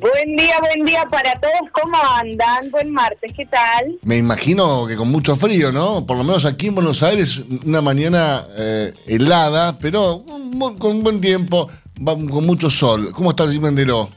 [0.00, 1.68] Buen día, buen día para todos.
[1.74, 2.70] ¿Cómo andan?
[2.70, 3.98] Buen martes, ¿qué tal?
[4.00, 6.06] Me imagino que con mucho frío, ¿no?
[6.06, 10.24] Por lo menos aquí en Buenos Aires, una mañana eh, helada, pero
[10.78, 11.68] con buen tiempo,
[12.02, 13.12] con mucho sol.
[13.12, 14.08] ¿Cómo está Jim Mendeló?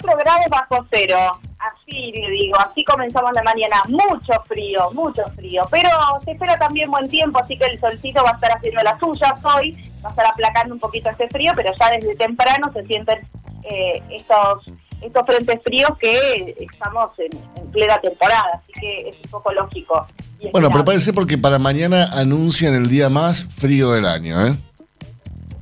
[0.00, 1.40] 4 grados bajo cero.
[1.58, 5.88] Así le digo, así comenzamos la mañana, mucho frío, mucho frío, pero
[6.22, 9.42] se espera también buen tiempo, así que el solcito va a estar haciendo las suyas
[9.42, 9.72] hoy,
[10.04, 13.26] va a estar aplacando un poquito este frío, pero ya desde temprano se sienten
[13.62, 14.64] eh, estos
[15.00, 20.06] estos frentes fríos que estamos en, plena temporada, así que es un poco lógico.
[20.52, 24.56] Bueno, prepárense porque para mañana anuncian el día más frío del año, ¿eh?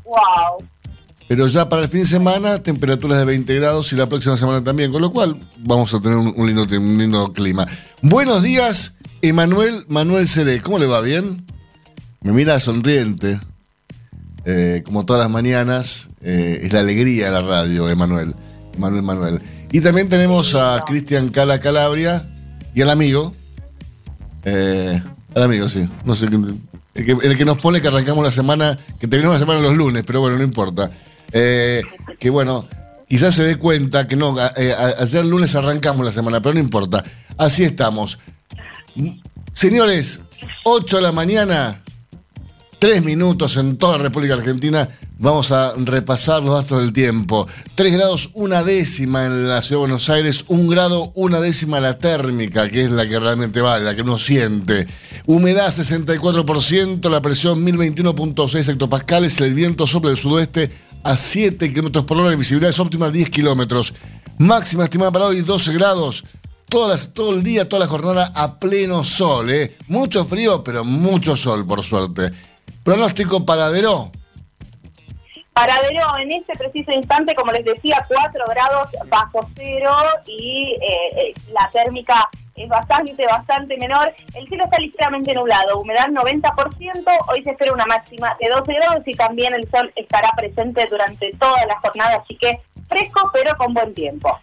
[0.05, 0.65] Wow,
[1.29, 4.63] pero ya para el fin de semana, temperaturas de 20 grados y la próxima semana
[4.63, 7.67] también, con lo cual vamos a tener un, lindo, un lindo clima.
[8.03, 10.61] Buenos días, Emanuel Manuel Seré.
[10.61, 11.01] ¿Cómo le va?
[11.01, 11.45] ¿Bien?
[12.23, 13.41] Me mira sonriente.
[14.47, 18.35] Eh, como todas las mañanas, eh, es la alegría de la radio, Emanuel.
[18.75, 19.41] Emanuel Manuel.
[19.73, 22.31] Y también tenemos a Cristian Cala Calabria
[22.75, 23.33] y al amigo.
[24.45, 25.03] Eh,
[25.35, 25.89] al amigo, sí.
[26.05, 29.41] No sé, el que, el que nos pone que arrancamos la semana, que terminamos la
[29.41, 30.91] semana los lunes, pero bueno, no importa.
[31.33, 31.83] Eh,
[32.19, 32.69] que bueno,
[33.09, 37.05] quizás se dé cuenta que no, eh, ayer lunes arrancamos la semana, pero no importa.
[37.37, 38.19] Así estamos.
[39.53, 40.21] Señores,
[40.65, 41.84] 8 de la mañana,
[42.85, 44.87] 3 minutos en toda la República Argentina.
[45.19, 47.47] Vamos a repasar los datos del tiempo.
[47.77, 51.97] 3 grados una décima en la ciudad de Buenos Aires, un grado una décima la
[51.97, 54.87] térmica, que es la que realmente vale, la que uno siente.
[55.25, 60.69] Humedad 64%, la presión 1021.6 hectopascales, el viento sopla del sudoeste
[61.05, 63.95] a 7 kilómetros por hora, la visibilidad es óptima 10 kilómetros.
[64.37, 66.23] Máxima estimada para hoy 12 grados.
[66.69, 69.75] todo el día, toda la jornada a pleno sol, ¿eh?
[69.89, 72.31] Mucho frío, pero mucho sol, por suerte.
[72.85, 74.11] Pronóstico paradero.
[75.55, 79.95] Paradero en este preciso instante, como les decía, 4 grados bajo cero
[80.27, 84.13] y eh, eh, la térmica es bastante, bastante menor.
[84.35, 89.03] El cielo está ligeramente nublado, humedad 90%, hoy se espera una máxima de 12 grados
[89.07, 93.73] y también el sol estará presente durante toda la jornada, así que fresco pero con
[93.73, 94.39] buen tiempo.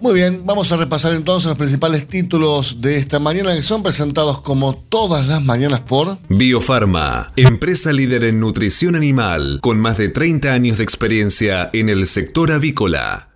[0.00, 4.40] Muy bien, vamos a repasar entonces los principales títulos de esta mañana que son presentados
[4.40, 10.52] como todas las mañanas por Biofarma, empresa líder en nutrición animal con más de 30
[10.52, 13.30] años de experiencia en el sector avícola.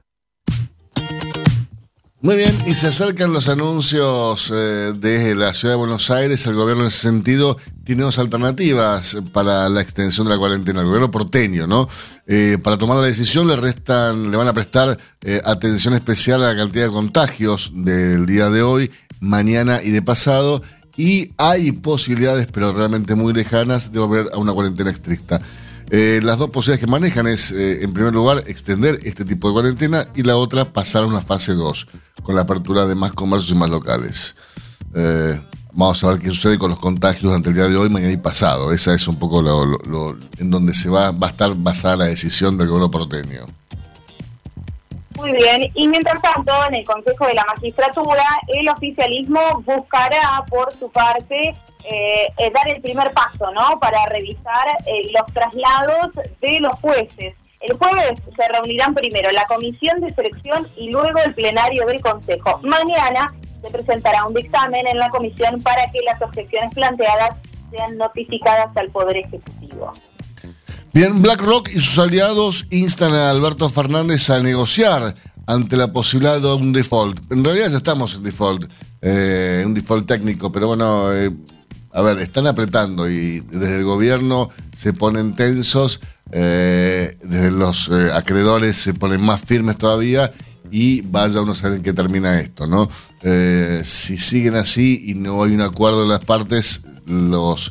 [2.23, 6.47] Muy bien, y se acercan los anuncios eh, desde la ciudad de Buenos Aires.
[6.47, 7.57] El gobierno en ese sentido
[7.91, 10.79] tiene dos alternativas para la extensión de la cuarentena.
[10.79, 11.89] El gobierno porteño, ¿no?
[12.25, 16.53] Eh, para tomar la decisión le restan, le van a prestar eh, atención especial a
[16.53, 20.63] la cantidad de contagios del día de hoy, mañana y de pasado.
[20.97, 25.41] Y hay posibilidades, pero realmente muy lejanas, de volver a una cuarentena estricta.
[25.91, 30.07] Eh, las dos posibilidades que manejan es, en primer lugar, extender este tipo de cuarentena
[30.15, 31.89] y la otra, pasar a una fase 2,
[32.23, 34.37] con la apertura de más comercios y más locales.
[35.73, 38.17] Vamos a ver qué sucede con los contagios durante el día de hoy, mañana y
[38.17, 38.73] pasado.
[38.73, 42.59] Esa es un poco lo, en donde se va, va a estar basada la decisión
[42.59, 43.47] del gobierno porteño.
[45.17, 50.73] Muy bien, y mientras tanto, en el Consejo de la Magistratura, el oficialismo buscará, por
[50.79, 53.79] su parte, eh, eh, dar el primer paso, ¿no?
[53.81, 57.35] Para revisar eh, los traslados de los jueces.
[57.61, 62.59] El jueves se reunirán primero la comisión de selección y luego el plenario del Consejo.
[62.63, 67.39] Mañana se presentará un dictamen en la comisión para que las objeciones planteadas
[67.71, 69.93] sean notificadas al Poder Ejecutivo.
[70.93, 75.15] Bien, BlackRock y sus aliados instan a Alberto Fernández a negociar
[75.47, 77.21] ante la posibilidad de un default.
[77.31, 78.71] En realidad ya estamos en default,
[79.01, 81.31] eh, un default técnico, pero bueno, eh,
[81.93, 86.01] a ver, están apretando y desde el gobierno se ponen tensos,
[86.33, 90.33] eh, desde los acreedores se ponen más firmes todavía
[90.71, 92.89] y vaya uno a saber en qué termina esto, ¿no?
[93.23, 97.71] si siguen así y no hay un acuerdo de las partes, los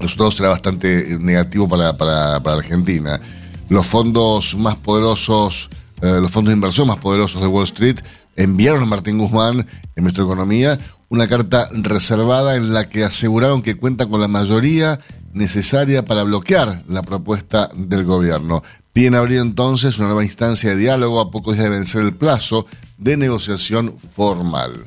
[0.00, 3.20] resultado será bastante negativo para, para, para Argentina.
[3.68, 5.68] Los fondos más poderosos
[6.02, 7.96] eh, los fondos de inversión más poderosos de Wall Street
[8.36, 13.76] enviaron a Martín Guzmán, en nuestra economía, una carta reservada en la que aseguraron que
[13.76, 15.00] cuenta con la mayoría
[15.32, 18.62] necesaria para bloquear la propuesta del gobierno.
[18.96, 22.64] Bien habría entonces una nueva instancia de diálogo a pocos días de vencer el plazo
[22.96, 24.86] de negociación formal.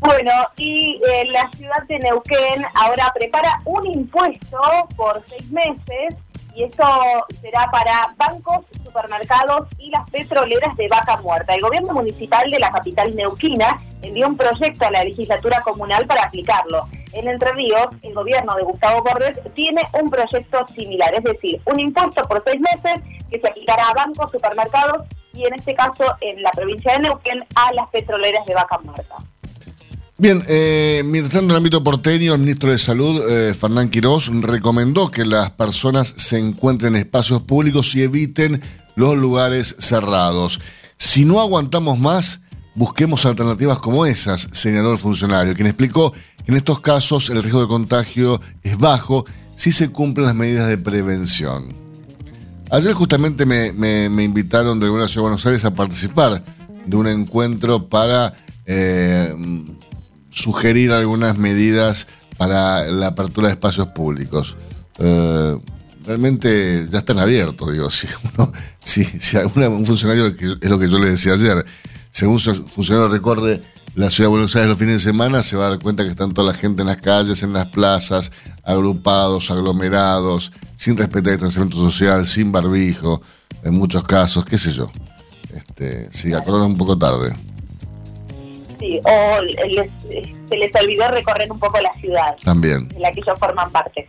[0.00, 4.58] Bueno, y eh, la ciudad de Neuquén ahora prepara un impuesto
[4.96, 6.14] por seis meses
[6.58, 6.84] y esto
[7.40, 11.54] será para bancos, supermercados y las petroleras de vaca muerta.
[11.54, 16.24] El gobierno municipal de la capital neuquina envió un proyecto a la legislatura comunal para
[16.24, 16.84] aplicarlo.
[17.12, 21.78] En Entre Ríos, el gobierno de Gustavo Borges tiene un proyecto similar, es decir, un
[21.78, 26.42] impuesto por seis meses que se aplicará a bancos, supermercados y en este caso en
[26.42, 29.14] la provincia de Neuquén a las petroleras de vaca muerta.
[30.20, 35.12] Bien, eh, mientras en el ámbito porteño, el ministro de Salud, eh, Fernán Quirós, recomendó
[35.12, 38.60] que las personas se encuentren en espacios públicos y eviten
[38.96, 40.58] los lugares cerrados.
[40.96, 42.40] Si no aguantamos más,
[42.74, 47.60] busquemos alternativas como esas, señaló el funcionario, quien explicó que en estos casos el riesgo
[47.60, 49.24] de contagio es bajo
[49.54, 51.72] si se cumplen las medidas de prevención.
[52.72, 56.42] Ayer justamente me, me, invitaron de alguna ciudad de Buenos Aires a participar
[56.84, 58.34] de un encuentro para...
[58.66, 59.32] Eh,
[60.38, 62.06] sugerir algunas medidas
[62.36, 64.56] para la apertura de espacios públicos.
[64.98, 65.58] Eh,
[66.06, 68.52] realmente ya están abiertos, digo, si, uno,
[68.82, 71.64] si, si un funcionario, es lo que yo le decía ayer,
[72.10, 73.62] según un funcionario recorre
[73.94, 76.10] la ciudad de Buenos Aires los fines de semana, se va a dar cuenta que
[76.10, 78.30] están toda la gente en las calles, en las plazas,
[78.62, 83.20] agrupados, aglomerados, sin respetar el distanciamiento social, sin barbijo,
[83.64, 84.90] en muchos casos, qué sé yo.
[85.52, 87.34] Este, sí, acordaron un poco tarde
[88.78, 89.38] sí, o
[90.46, 92.36] se les olvidó recorrer un poco la ciudad.
[92.44, 92.88] También.
[92.94, 94.08] En la que ellos forman parte.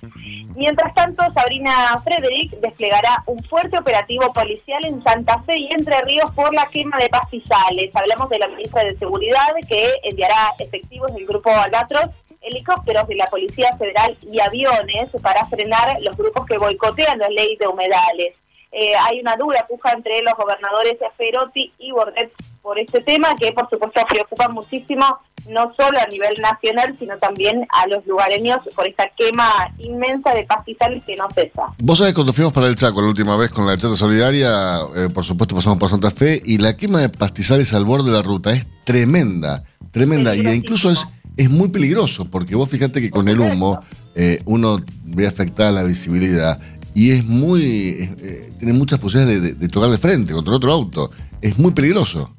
[0.55, 6.31] Mientras tanto, Sabrina Frederick desplegará un fuerte operativo policial en Santa Fe y Entre Ríos
[6.31, 7.95] por la quema de pastizales.
[7.95, 12.09] Hablamos de la ministra de Seguridad que enviará efectivos del grupo Albatros,
[12.41, 17.55] helicópteros de la Policía Federal y aviones para frenar los grupos que boicotean la ley
[17.57, 18.35] de humedales.
[18.71, 22.31] Eh, hay una dura puja entre los gobernadores Ferotti y Bordet
[22.61, 25.05] por este tema que por supuesto preocupa muchísimo
[25.49, 30.43] no solo a nivel nacional sino también a los lugareños por esta quema inmensa de
[30.43, 31.63] pastizales que no cesa.
[31.81, 34.51] Vos sabés cuando fuimos para el Chaco la última vez con la chata solidaria,
[34.95, 38.17] eh, por supuesto pasamos por Santa Fe y la quema de pastizales al borde de
[38.17, 41.07] la ruta es tremenda, tremenda y incluso es
[41.39, 43.79] es muy peligroso porque vos fíjate que con el humo
[44.13, 46.59] eh, uno ve afectada la visibilidad
[46.93, 48.15] y es muy.
[48.21, 51.11] Eh, tiene muchas posibilidades de, tocar de frente contra otro auto.
[51.41, 52.35] Es muy peligroso.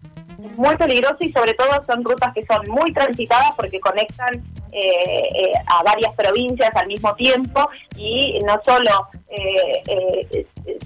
[0.56, 4.34] Muy peligroso y sobre todo son rutas que son muy transitadas porque conectan
[4.72, 9.08] eh, eh, a varias provincias al mismo tiempo y no solo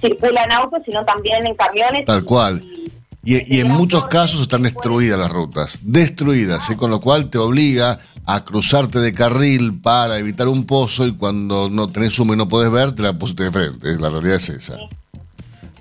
[0.00, 2.04] circulan autos, sino también en camiones.
[2.04, 2.62] Tal cual.
[2.62, 2.92] Y,
[3.26, 9.00] en muchos casos están destruidas las rutas, destruidas, con lo cual te obliga a cruzarte
[9.00, 12.92] de carril para evitar un pozo y cuando no tenés humo y no podés ver,
[12.92, 13.98] te la pusiste de frente.
[13.98, 14.78] La realidad es esa.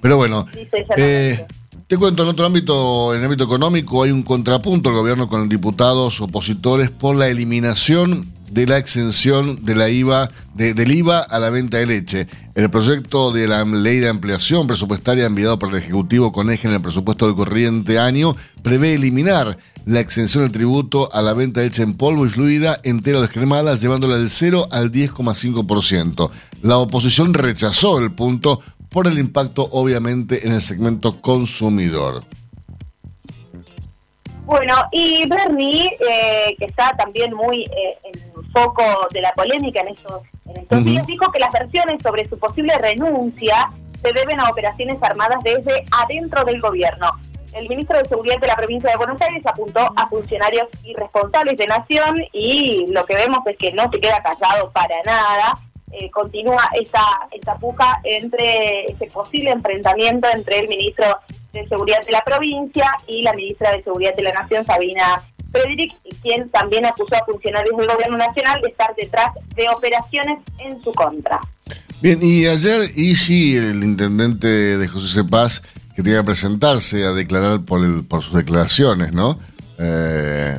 [0.01, 0.45] Pero bueno,
[0.97, 1.45] eh,
[1.87, 5.47] te cuento, en otro ámbito, en el ámbito económico, hay un contrapunto al gobierno con
[5.47, 11.39] diputados opositores por la eliminación de la exención de la IVA, de, del IVA a
[11.39, 12.27] la venta de leche.
[12.53, 16.75] El proyecto de la ley de ampliación presupuestaria enviado por el Ejecutivo con eje en
[16.75, 21.67] el presupuesto del corriente año prevé eliminar la exención del tributo a la venta de
[21.67, 26.29] leche en polvo y fluida, entera o descremada, llevándola del 0 al 10,5%.
[26.61, 32.23] La oposición rechazó el punto por el impacto, obviamente, en el segmento consumidor.
[34.45, 39.89] Bueno, y Bernie, eh, que está también muy eh, en foco de la polémica en
[39.89, 43.69] estos, en estos días, dijo que las versiones sobre su posible renuncia
[44.01, 47.09] se deben a operaciones armadas desde adentro del gobierno.
[47.53, 51.67] El ministro de Seguridad de la provincia de Buenos Aires apuntó a funcionarios irresponsables de
[51.67, 55.57] Nación y lo que vemos es que no se queda callado para nada.
[55.91, 61.05] Eh, continúa esa, esa puja entre ese posible enfrentamiento entre el ministro
[61.53, 65.93] de Seguridad de la provincia y la ministra de Seguridad de la Nación, Sabina Frederick,
[66.21, 70.91] quien también acusó a funcionarios del gobierno nacional de estar detrás de operaciones en su
[70.93, 71.39] contra.
[72.01, 75.61] Bien, y ayer Ishi, el intendente de José Cepaz,
[75.95, 79.37] que tenía que presentarse a declarar por, el, por sus declaraciones, ¿no?
[79.77, 80.57] Eh,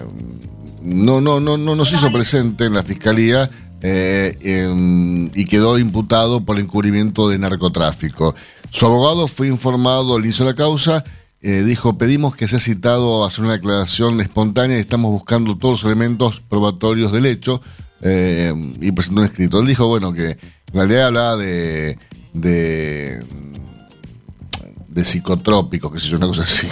[0.80, 3.50] no, no, no, no, no se hizo presente en la fiscalía
[3.87, 8.35] eh, y quedó imputado por encubrimiento de narcotráfico.
[8.71, 11.05] Su abogado fue informado al inicio de la causa,
[11.43, 15.83] eh, dijo, pedimos que sea citado a hacer una declaración espontánea y estamos buscando todos
[15.83, 17.61] los elementos probatorios del hecho
[18.00, 19.61] y presentó un escrito.
[19.61, 20.38] Él dijo, bueno, que en
[20.73, 21.99] realidad hablaba de,
[22.33, 23.23] de
[24.95, 26.69] de psicotrópicos, que sé yo, una cosa así,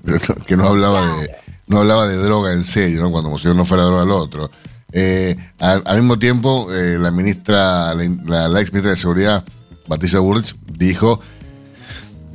[0.46, 1.30] que no hablaba de
[1.66, 3.10] no hablaba de droga en serio, ¿no?
[3.10, 4.50] cuando si no fuera droga al otro.
[4.92, 9.44] Eh, al, mismo tiempo, eh, la ministra, la, ex ministra de Seguridad,
[9.88, 11.20] Patricia Burrich, dijo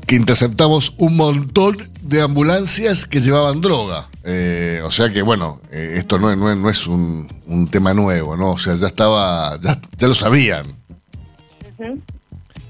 [0.05, 4.09] que interceptamos un montón de ambulancias que llevaban droga.
[4.23, 7.29] Eh, o sea que, bueno, esto no, no, no es un,
[7.71, 8.51] tema nuevo, ¿no?
[8.51, 10.65] O sea, ya estaba, ya, lo sabían.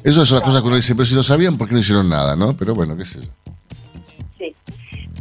[0.03, 2.07] Eso es una cosa que uno dice, pero si lo sabían, ¿por qué no hicieron
[2.07, 2.55] nada, no?
[2.55, 3.29] Pero bueno, qué sé yo.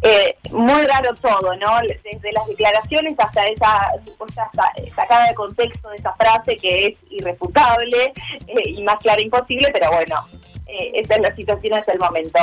[0.03, 1.81] Eh, muy raro todo, ¿no?
[2.05, 4.51] Desde las declaraciones hasta esa supuesta
[4.95, 8.13] sacada de contexto de esa frase que es irrefutable
[8.47, 10.27] eh, y más clara imposible, pero bueno,
[10.67, 12.39] eh, esa es la situación hasta el momento.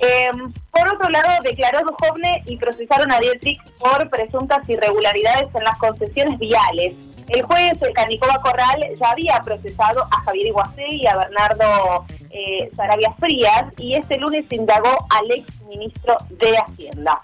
[0.00, 5.78] Em, por otro lado, declaró Duhovne y procesaron a Dietrich por presuntas irregularidades en las
[5.78, 6.94] concesiones viales.
[7.28, 12.70] El juez el Canicova Corral ya había procesado a Javier Iguacé y a Bernardo eh,
[12.76, 17.22] Sarabia Frías y este lunes indagó al ex ministro de Hacienda.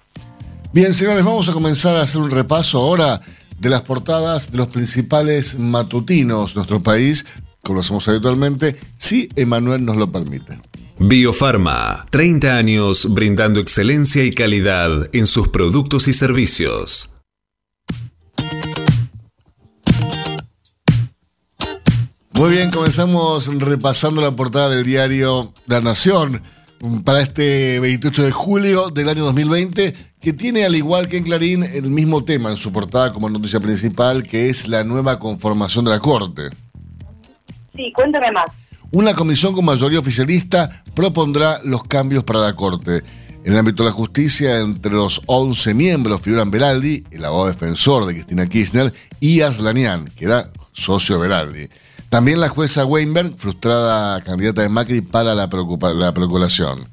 [0.77, 3.19] Bien, señores, vamos a comenzar a hacer un repaso ahora
[3.59, 7.25] de las portadas de los principales matutinos de nuestro país,
[7.63, 10.61] como lo hacemos habitualmente, si Emanuel nos lo permite.
[10.99, 17.09] Biofarma, 30 años brindando excelencia y calidad en sus productos y servicios.
[22.33, 26.43] Muy bien, comenzamos repasando la portada del diario La Nación
[27.05, 31.63] para este 28 de julio del año 2020, que tiene al igual que en Clarín
[31.63, 35.91] el mismo tema en su portada como noticia principal, que es la nueva conformación de
[35.91, 36.51] la Corte.
[37.75, 38.47] Sí, cuéntame más.
[38.93, 43.03] Una comisión con mayoría oficialista propondrá los cambios para la Corte.
[43.45, 48.05] En el ámbito de la justicia, entre los 11 miembros figuran Beraldi, el abogado defensor
[48.07, 51.69] de Cristina Kirchner, y Aslanian, que era socio de Beraldi.
[52.17, 55.51] También la jueza Weinberg, frustrada candidata de Macri para la,
[55.95, 56.89] la procuración.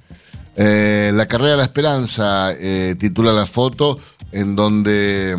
[0.58, 4.00] Eh, la carrera de la esperanza eh, titula la foto
[4.34, 5.38] en donde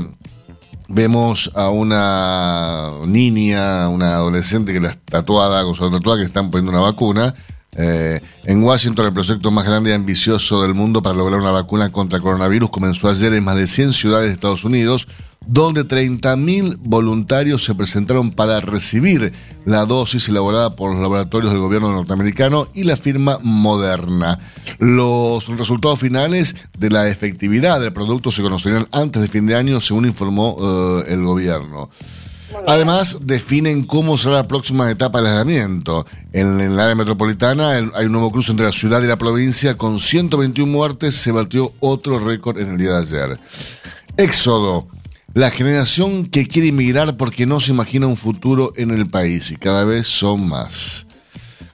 [0.89, 6.73] vemos a una niña, una adolescente que la tatuada, con su tatuada, que están poniendo
[6.73, 7.35] una vacuna.
[7.77, 11.91] Eh, en Washington, el proyecto más grande y ambicioso del mundo para lograr una vacuna
[11.91, 15.09] contra coronavirus comenzó ayer en más de 100 ciudades de Estados Unidos
[15.47, 19.33] donde 30.000 voluntarios se presentaron para recibir
[19.65, 24.39] la dosis elaborada por los laboratorios del gobierno norteamericano y la firma Moderna.
[24.79, 29.81] Los resultados finales de la efectividad del producto se conocerían antes de fin de año,
[29.81, 31.91] según informó eh, el gobierno.
[32.67, 36.07] Además, definen cómo será la próxima etapa del aislamiento.
[36.33, 39.77] En, en, el área metropolitana hay un nuevo cruce entre la ciudad y la provincia.
[39.77, 43.41] Con 121 muertes se batió otro récord en el día de ayer.
[44.17, 44.89] Éxodo
[45.35, 49.57] la generación que quiere inmigrar porque no se imagina un futuro en el país y
[49.57, 51.09] cada vez son más.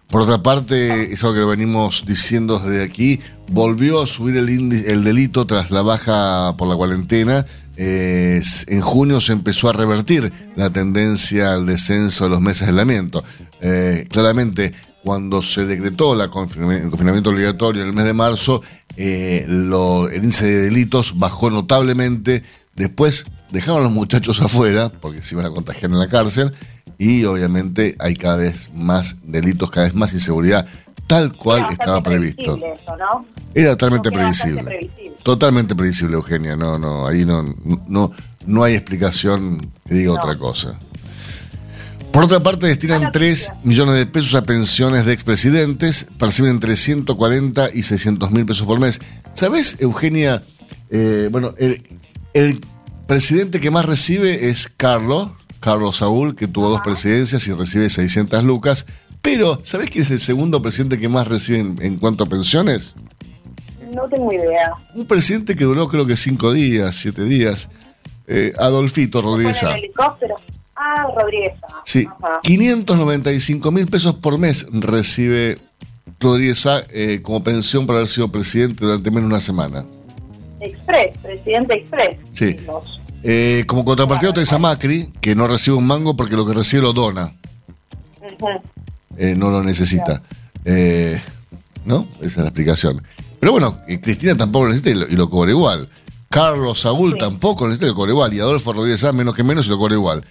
[0.09, 5.05] Por otra parte, eso que lo venimos diciendo desde aquí, volvió a subir el, el
[5.05, 7.45] delito tras la baja por la cuarentena.
[7.83, 13.25] En junio se empezó a revertir la tendencia al descenso de los meses de aislamiento.
[13.61, 14.73] Eh, claramente,
[15.03, 18.63] cuando se decretó la el confinamiento obligatorio en el mes de marzo,
[18.97, 22.43] eh, el índice de delitos bajó notablemente.
[22.77, 26.53] Después dejaban a los muchachos afuera, porque se iban a contagiar en la cárcel,
[26.99, 30.67] y obviamente hay cada vez más delitos, cada vez más inseguridad,
[31.07, 32.61] tal cual estaba previsto.
[33.55, 34.91] Era totalmente previsible.
[35.23, 36.57] Totalmente previsible, Eugenia.
[36.57, 37.43] No, no, ahí no,
[37.89, 38.13] no,
[38.47, 40.79] no hay explicación que diga otra cosa.
[42.13, 47.71] Por otra parte, destinan 3 millones de pesos a pensiones de expresidentes, perciben entre 140
[47.73, 49.01] y 600 mil pesos por mes.
[49.33, 50.43] ¿Sabes, Eugenia?
[50.91, 52.01] Eh, bueno, el,
[52.35, 52.61] el
[53.07, 58.43] presidente que más recibe es Carlos, Carlos Saúl, que tuvo dos presidencias y recibe 600
[58.43, 58.87] lucas.
[59.23, 62.95] Pero, ¿sabes quién es el segundo presidente que más recibe en, cuanto a pensiones?
[63.95, 64.73] No tengo idea.
[64.95, 67.69] Un presidente que duró creo que cinco días, siete días.
[68.27, 69.63] Eh, Adolfito Rodríguez.
[69.63, 70.37] el helicóptero?
[70.77, 71.55] Ah, Rodríguez.
[71.85, 72.07] Sí,
[72.43, 75.59] 595 mil pesos por mes recibe
[76.21, 79.85] Rodríguez eh, como pensión por haber sido presidente durante menos de una semana.
[80.61, 82.17] Express, presidente Express.
[82.33, 82.57] Sí.
[83.23, 86.83] Eh, como contrapartida tenés a Macri, que no recibe un mango porque lo que recibe
[86.83, 87.35] lo dona.
[89.17, 90.23] eh, no lo necesita.
[90.65, 91.21] Eh,
[91.85, 92.07] ¿No?
[92.19, 93.03] Esa es la explicación.
[93.41, 95.89] Pero bueno, eh, Cristina tampoco lo necesita y lo, y lo cobra igual.
[96.29, 97.19] Carlos Saúl Sí.
[97.19, 98.35] tampoco lo necesita y lo cobra igual.
[98.35, 100.25] Y Adolfo Rodríguez Sá, menos que menos, y lo cobra igual.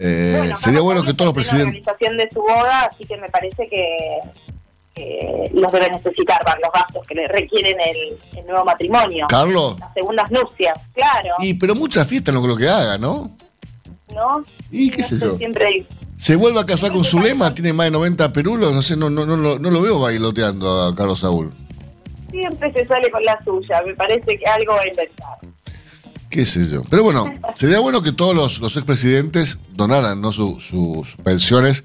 [0.00, 1.84] Eh, Bueno, sería bueno que todos los presidentes.
[1.84, 3.86] La organización de su boda, así que me parece que,
[4.94, 9.26] que los debe necesitar para los gastos que le requieren el, el nuevo matrimonio.
[9.28, 9.76] Carlos.
[9.78, 11.30] Las segundas nupcias, claro.
[11.40, 13.36] Y, pero mucha fiesta no creo que haga, ¿no?
[14.14, 14.44] ¿No?
[14.70, 15.36] Y qué No sé yo.
[15.36, 18.96] Siempre hay- Se vuelve a casar con Zulema, tiene más de 90 perulos, no sé,
[18.96, 21.52] no, no, no, no lo veo bailoteando a Carlos Saúl.
[22.34, 23.82] Siempre se sale con la suya.
[23.86, 25.38] Me parece que algo va a inventar.
[26.30, 26.82] qué sé yo.
[26.90, 30.32] Pero bueno, sería bueno que todos los, los expresidentes donaran ¿no?
[30.32, 31.84] Su- sus pensiones.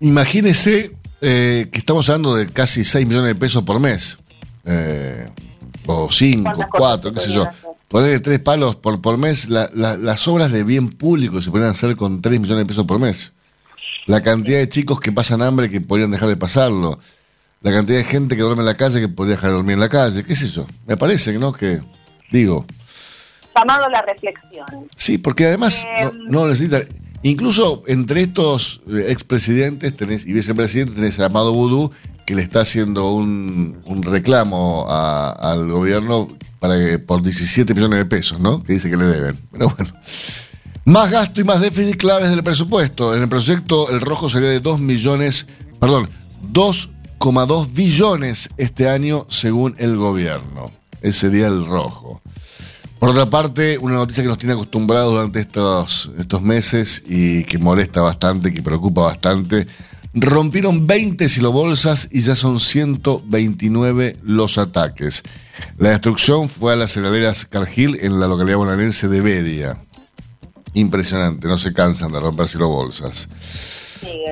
[0.00, 4.18] Imagínese eh, que estamos hablando de casi 6 millones de pesos por mes.
[4.64, 5.30] Eh,
[5.86, 7.46] o 5, ¿Cuántas cosas 4, se qué sé yo.
[7.88, 9.48] Ponerle 3 palos por, por mes.
[9.48, 12.84] la- la- las obras de bien público se podrían hacer con 3 millones de pesos
[12.84, 13.32] por mes.
[14.06, 16.98] La cantidad de chicos que pasan hambre que podrían dejar de pasarlo.
[17.66, 19.80] La cantidad de gente que duerme en la calle que podría dejar de dormir en
[19.80, 20.22] la calle.
[20.22, 20.68] ¿Qué sé yo?
[20.86, 21.52] Me parece, ¿no?
[21.52, 21.80] Que,
[22.30, 22.64] digo,
[23.56, 24.66] Llamado la reflexión.
[24.94, 26.82] Sí, porque además Eh, no, no necesita.
[27.24, 31.90] Incluso entre estos eh, expresidentes tenés, y vicepresidentes tenés a Amado Vudú,
[32.24, 36.28] que le está haciendo un, un reclamo a- al gobierno
[36.60, 38.62] para que, por 17 millones de pesos, ¿no?
[38.62, 39.36] Que dice que le deben.
[39.50, 39.90] Pero bueno.
[40.84, 43.12] Más gasto y más déficit claves del presupuesto.
[43.16, 45.48] En el proyecto el rojo sería de 2 millones,
[45.80, 46.08] perdón,
[47.26, 50.70] 2,2 billones este año según el gobierno.
[51.02, 52.22] Ese sería el rojo.
[53.00, 57.58] Por otra parte, una noticia que nos tiene acostumbrados durante estos, estos meses y que
[57.58, 59.66] molesta bastante, que preocupa bastante.
[60.14, 65.24] Rompieron 20 silobolsas y ya son 129 los ataques.
[65.78, 69.82] La destrucción fue a las cerealeras Cargill en la localidad bonaerense de Bedia.
[70.74, 73.28] Impresionante, no se cansan de romper silobolsas.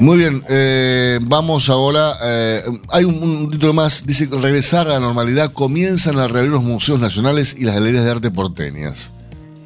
[0.00, 2.14] Muy bien, eh, vamos ahora.
[2.22, 6.62] eh, hay un, un título más, dice regresar a la normalidad comienzan a reabrir los
[6.62, 9.10] museos nacionales y las galerías de arte porteñas.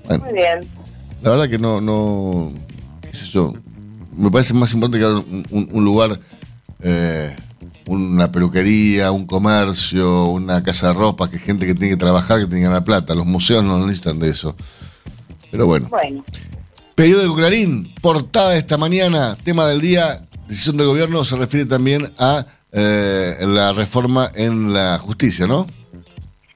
[0.06, 0.61] Bueno, Muy bien.
[1.22, 2.52] la verdad que no, no,
[3.02, 3.54] qué sé yo,
[4.16, 6.18] me parece más importante que haya un, un- un lugar,
[6.82, 7.34] eh,
[7.87, 12.46] una peluquería, un comercio, una casa de ropa, que gente que tiene que trabajar, que
[12.46, 13.14] tiene que ganar plata.
[13.14, 14.54] Los museos no necesitan de eso.
[15.50, 15.88] Pero bueno.
[15.88, 16.22] Bueno.
[16.98, 22.44] Periódico Clarín, portada esta mañana, tema del día, decisión del gobierno, se refiere también a
[22.72, 25.68] eh, la reforma en la justicia, ¿no?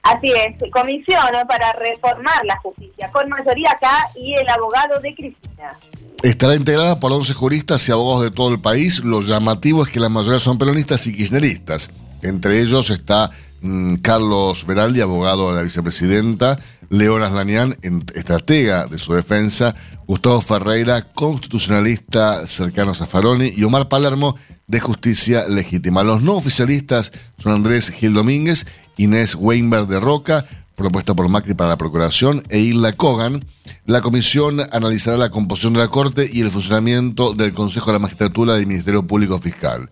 [0.01, 5.79] Así es, comisión para reformar la justicia, con mayoría acá y el abogado de Cristina.
[6.21, 8.99] Estará integrada por 11 juristas y abogados de todo el país.
[8.99, 11.89] Lo llamativo es que la mayoría son peronistas y kirchneristas.
[12.21, 16.59] Entre ellos está mm, Carlos Beraldi, abogado de la vicepresidenta,
[16.93, 19.73] Leonas Lanián, en- estratega de su defensa,
[20.05, 24.35] Gustavo Ferreira, constitucionalista cercano a Zaffaroni, y Omar Palermo,
[24.67, 26.03] de Justicia Legítima.
[26.03, 31.69] Los no oficialistas son Andrés Gil Domínguez, Inés Weinberg de Roca, propuesta por Macri para
[31.71, 33.43] la Procuración, e Isla Kogan.
[33.85, 37.99] La comisión analizará la composición de la Corte y el funcionamiento del Consejo de la
[37.99, 39.89] Magistratura del Ministerio Público Fiscal.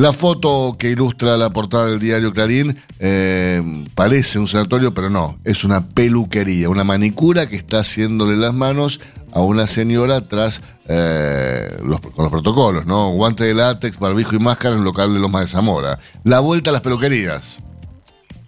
[0.00, 5.38] La foto que ilustra la portada del diario Clarín eh, parece un sanatorio, pero no,
[5.44, 8.98] es una peluquería, una manicura que está haciéndole las manos
[9.30, 13.10] a una señora tras eh, los, con los protocolos, ¿no?
[13.10, 15.98] Guante de látex, barbijo y máscara en el local de Lomas de Zamora.
[16.24, 17.58] La vuelta a las peluquerías.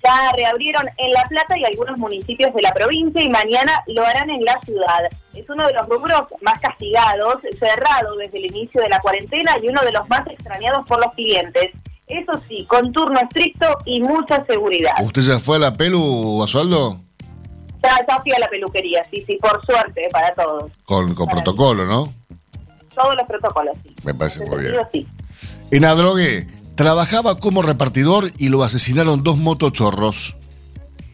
[0.04, 4.30] Ya reabrieron en La Plata y algunos municipios de la provincia y mañana lo harán
[4.30, 5.04] en la ciudad.
[5.34, 9.68] Es uno de los rubros más castigados, cerrado desde el inicio de la cuarentena y
[9.68, 11.66] uno de los más extrañados por los clientes.
[12.08, 14.94] Eso sí, con turno estricto y mucha seguridad.
[15.02, 16.98] ¿Usted ya fue a la pelu, Basualdo?
[17.82, 20.70] Ya, ya fui a la peluquería, sí, sí, por suerte para todos.
[20.84, 22.12] Con, con protocolo, ¿no?
[22.94, 23.94] Todos los protocolos, sí.
[24.04, 24.72] Me parece En muy bien.
[24.72, 25.08] sentido, sí.
[25.70, 30.36] En Adrogué, trabajaba como repartidor y lo asesinaron dos motochorros.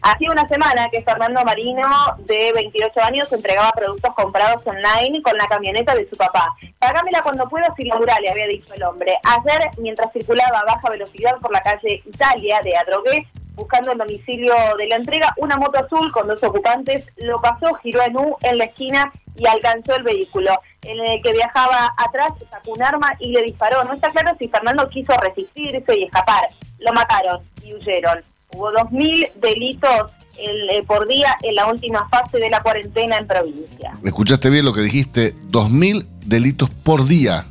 [0.01, 1.87] Hacía una semana que Fernando Marino,
[2.19, 6.55] de 28 años, entregaba productos comprados online con la camioneta de su papá.
[6.79, 9.17] Pagámela cuando puedas y laburá, le había dicho el hombre.
[9.23, 13.27] Ayer, mientras circulaba a baja velocidad por la calle Italia de Adrogué,
[13.59, 18.01] buscando el domicilio de la entrega, una moto azul con dos ocupantes lo pasó, giró
[18.03, 20.51] en U en la esquina y alcanzó el vehículo.
[20.81, 23.83] En el que viajaba atrás sacó un arma y le disparó.
[23.83, 26.49] No está claro si Fernando quiso resistirse y escapar.
[26.79, 28.23] Lo mataron y huyeron.
[28.53, 33.27] Hubo 2.000 delitos el- eh, por día en la última fase de la cuarentena en
[33.27, 33.91] provincia.
[34.03, 35.33] ¿Escuchaste bien lo que dijiste?
[35.49, 37.43] 2.000 delitos por día.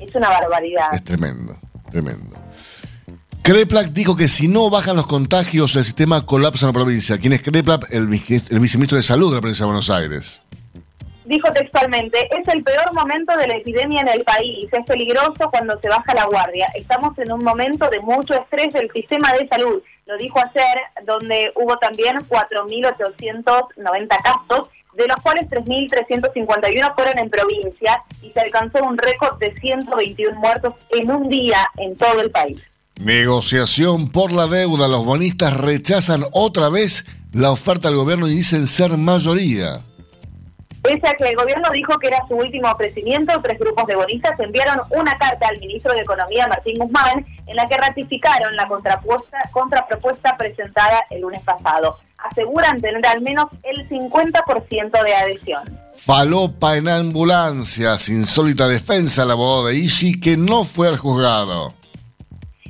[0.00, 0.92] Es una barbaridad.
[0.92, 1.56] Es tremendo,
[1.90, 2.36] tremendo.
[3.48, 7.16] Creplac dijo que si no bajan los contagios, el sistema colapsa en la provincia.
[7.16, 7.90] ¿Quién es Creplac?
[7.90, 10.42] El, el viceministro de Salud de la provincia de Buenos Aires.
[11.24, 15.80] Dijo textualmente, es el peor momento de la epidemia en el país, es peligroso cuando
[15.80, 16.68] se baja la guardia.
[16.74, 19.82] Estamos en un momento de mucho estrés del sistema de salud.
[20.04, 28.02] Lo dijo ayer, donde hubo también 4.890 casos, de los cuales 3.351 fueron en provincia
[28.20, 32.62] y se alcanzó un récord de 121 muertos en un día en todo el país.
[32.98, 34.88] Negociación por la deuda.
[34.88, 39.80] Los bonistas rechazan otra vez la oferta del gobierno y dicen ser mayoría.
[40.82, 44.38] Pese a que el gobierno dijo que era su último ofrecimiento, tres grupos de bonistas
[44.40, 50.36] enviaron una carta al ministro de Economía, Martín Guzmán, en la que ratificaron la contrapropuesta
[50.36, 51.98] presentada el lunes pasado.
[52.18, 55.62] Aseguran tener al menos el 50% de adhesión.
[55.94, 61.77] Falopa en ambulancias, insólita defensa al abogado de Ishi que no fue al juzgado.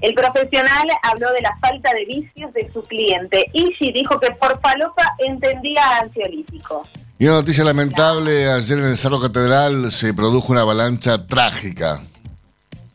[0.01, 3.47] El profesional habló de la falta de vicios de su cliente.
[3.53, 6.87] Ishi dijo que por falopa entendía ansiolítico.
[7.19, 12.01] Y una noticia lamentable, ayer en el Cerro Catedral se produjo una avalancha trágica.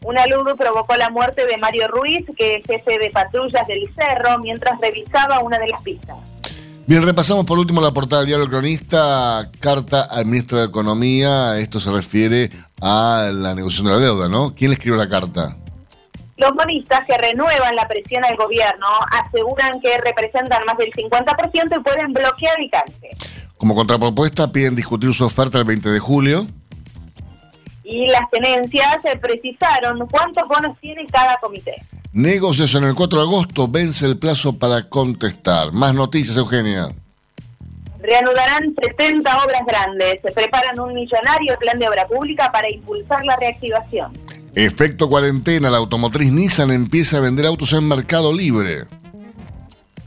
[0.01, 4.39] Una luz provocó la muerte de Mario Ruiz, que es jefe de patrullas del Cerro,
[4.39, 6.17] mientras revisaba una de las pistas.
[6.85, 11.57] Bien, repasamos por último la portada del diario Cronista, carta al ministro de Economía.
[11.57, 12.49] Esto se refiere
[12.81, 14.53] a la negociación de la deuda, ¿no?
[14.53, 15.57] ¿Quién le escribió la carta?
[16.37, 21.83] Los bonistas que renuevan la presión al gobierno aseguran que representan más del 50% y
[21.83, 23.09] pueden bloquear el canje.
[23.57, 26.47] Como contrapropuesta, piden discutir su oferta el 20 de julio.
[27.83, 31.75] Y las tenencias precisaron cuántos bonos tiene cada comité.
[32.13, 35.71] Negociación el 4 de agosto, vence el plazo para contestar.
[35.71, 36.87] Más noticias, Eugenia.
[37.99, 40.19] Reanudarán 70 obras grandes.
[40.21, 44.11] Se preparan un millonario plan de obra pública para impulsar la reactivación.
[44.55, 48.83] Efecto cuarentena, la automotriz Nissan empieza a vender autos en mercado libre.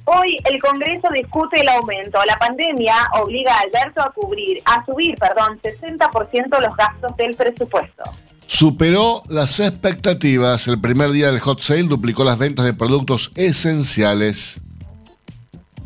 [0.04, 2.18] Hoy el Congreso discute el aumento.
[2.24, 8.04] La pandemia obliga a Alberto a cubrir, a subir, perdón, 60% los gastos del presupuesto.
[8.46, 10.68] Superó las expectativas.
[10.68, 14.60] El primer día del hot sale duplicó las ventas de productos esenciales.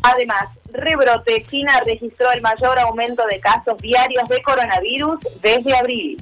[0.03, 6.21] Además, rebrote, China registró el mayor aumento de casos diarios de coronavirus desde abril.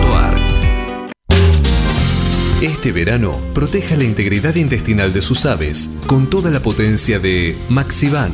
[2.81, 8.31] Este verano, proteja la integridad intestinal de sus aves con toda la potencia de Maxivan,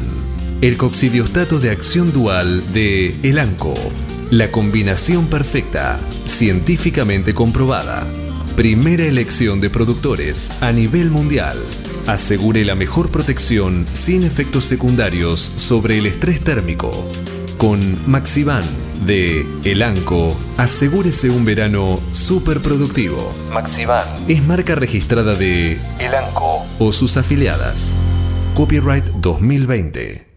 [0.62, 3.73] el coccidiostato de acción dual de Elanco.
[4.30, 8.08] La combinación perfecta, científicamente comprobada.
[8.56, 11.58] Primera elección de productores a nivel mundial.
[12.06, 17.10] Asegure la mejor protección sin efectos secundarios sobre el estrés térmico.
[17.58, 18.63] Con Maxivan
[19.05, 23.33] de Elanco, asegúrese un verano súper productivo.
[23.51, 27.95] Maxivan es marca registrada de Elanco o sus afiliadas.
[28.55, 30.27] Copyright 2020.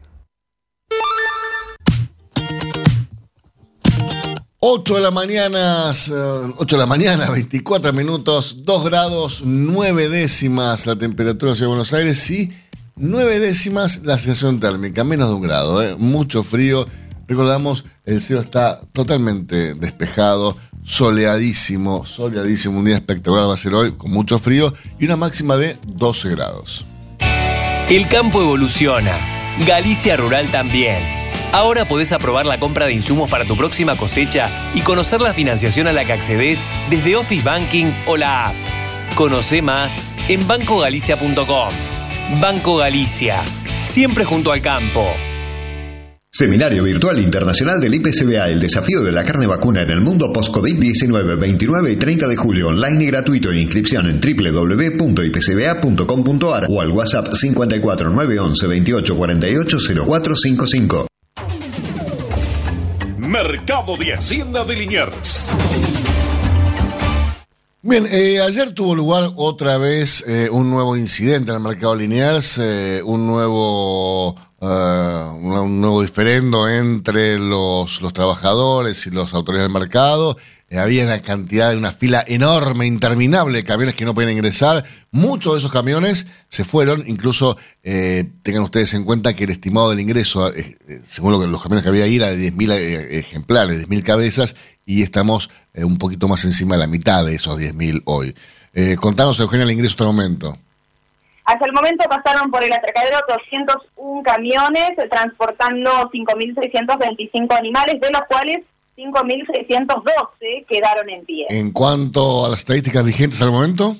[4.63, 10.97] 8 de la mañana, 8 de la mañana, 24 minutos, 2 grados, 9 décimas la
[10.97, 12.53] temperatura de Buenos Aires y
[12.97, 15.97] 9 décimas la sensación térmica, menos de un grado, ¿eh?
[15.97, 16.87] mucho frío.
[17.31, 23.93] Recordamos, el cielo está totalmente despejado, soleadísimo, soleadísimo, un día espectacular va a ser hoy,
[23.93, 26.87] con mucho frío y una máxima de 12 grados.
[27.89, 29.17] El campo evoluciona,
[29.65, 31.05] Galicia Rural también.
[31.53, 35.87] Ahora podés aprobar la compra de insumos para tu próxima cosecha y conocer la financiación
[35.87, 38.55] a la que accedes desde Office Banking o la app.
[39.15, 41.71] Conoce más en bancogalicia.com.
[42.41, 43.45] Banco Galicia,
[43.85, 45.07] siempre junto al campo.
[46.33, 51.41] Seminario Virtual Internacional del IPCBA, el desafío de la carne vacuna en el mundo post-COVID-19,
[51.41, 58.11] 29 y 30 de julio, online y gratuito, inscripción en www.ipcba.com.ar o al WhatsApp 54
[58.11, 61.09] 911 28 48 0455.
[63.19, 65.51] Mercado de Hacienda de Liniers.
[67.83, 72.59] Bien, eh, ayer tuvo lugar otra vez eh, un nuevo incidente en el mercado Liniers,
[72.59, 80.37] eh, un nuevo un nuevo diferendo entre los, trabajadores y los autoridades del mercado.
[80.71, 84.85] había una cantidad una fila enorme, interminable de camiones que no pueden ingresar.
[85.11, 90.01] Muchos de esos camiones se fueron, incluso tengan ustedes en cuenta que el estimado del
[90.01, 90.53] ingreso,
[91.03, 92.73] según lo que los camiones que había ahí, era de 10.000
[93.11, 94.55] ejemplares, 10.000 cabezas,
[94.91, 98.35] y estamos eh, un poquito más encima de la mitad de esos 10.000 hoy.
[98.75, 100.59] Eh, contanos, Eugenia, el ingreso hasta el momento.
[101.51, 108.61] Hasta el momento pasaron por el atracadero 201 camiones transportando 5.625 animales, de los cuales
[108.97, 111.47] 5.612 quedaron en pie.
[111.51, 113.97] En cuanto a las estadísticas vigentes al momento.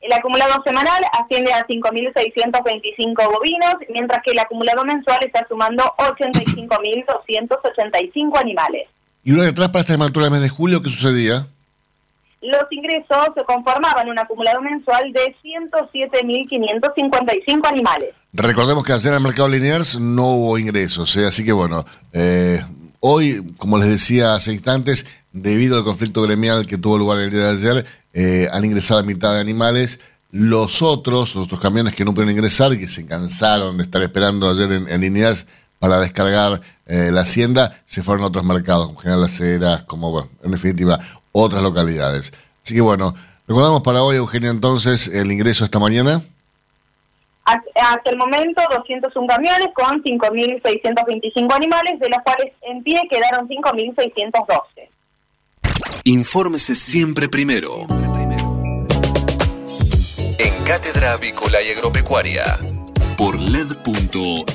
[0.00, 8.36] El acumulado semanal asciende a 5.625 bovinos, mientras que el acumulado mensual está sumando 85.285
[8.36, 8.88] animales.
[9.22, 11.46] Y una detrás para esta altura del mes de julio, ¿qué sucedía?
[12.40, 18.14] Los ingresos se conformaban un acumulado mensual de 107.555 animales.
[18.32, 21.26] Recordemos que ayer en el mercado Liniers no hubo ingresos, ¿eh?
[21.26, 22.62] así que bueno, eh,
[23.00, 27.42] hoy, como les decía hace instantes, debido al conflicto gremial que tuvo lugar el día
[27.44, 29.98] de ayer, eh, han ingresado a mitad de animales.
[30.30, 34.00] Los otros, los otros camiones que no pudieron ingresar y que se cansaron de estar
[34.02, 35.24] esperando ayer en, en
[35.78, 40.30] para descargar la hacienda, se fueron a otros mercados, como General Las Heras, como, bueno,
[40.42, 40.98] en definitiva,
[41.32, 42.32] otras localidades.
[42.64, 43.14] Así que bueno,
[43.46, 46.22] recordamos para hoy, Eugenia, entonces, el ingreso esta mañana.
[47.44, 54.88] Hasta el momento, 201 camiones con 5.625 animales, de los cuales en pie quedaron 5.612.
[56.04, 57.86] Infórmese siempre primero.
[60.38, 62.58] En Cátedra Avícola y Agropecuaria,
[63.16, 64.48] por LED.fm.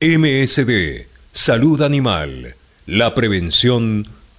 [0.00, 2.56] MSD, Salud Animal.
[2.86, 4.06] La prevención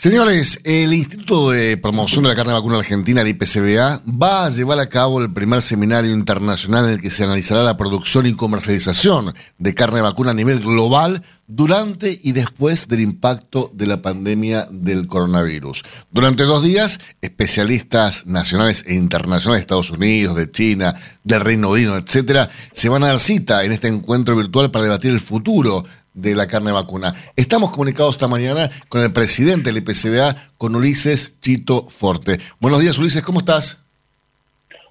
[0.00, 4.78] Señores, el Instituto de Promoción de la Carne Vacuna Argentina, el IPCBA, va a llevar
[4.78, 9.34] a cabo el primer seminario internacional en el que se analizará la producción y comercialización
[9.58, 15.06] de carne vacuna a nivel global durante y después del impacto de la pandemia del
[15.06, 15.82] coronavirus.
[16.10, 21.98] Durante dos días, especialistas nacionales e internacionales de Estados Unidos, de China, del Reino Unido,
[21.98, 26.34] etcétera, se van a dar cita en este encuentro virtual para debatir el futuro de
[26.34, 27.14] la carne vacuna.
[27.36, 32.38] Estamos comunicados esta mañana con el presidente del IPCBA, con Ulises Chito Forte.
[32.58, 33.84] Buenos días, Ulises, ¿cómo estás?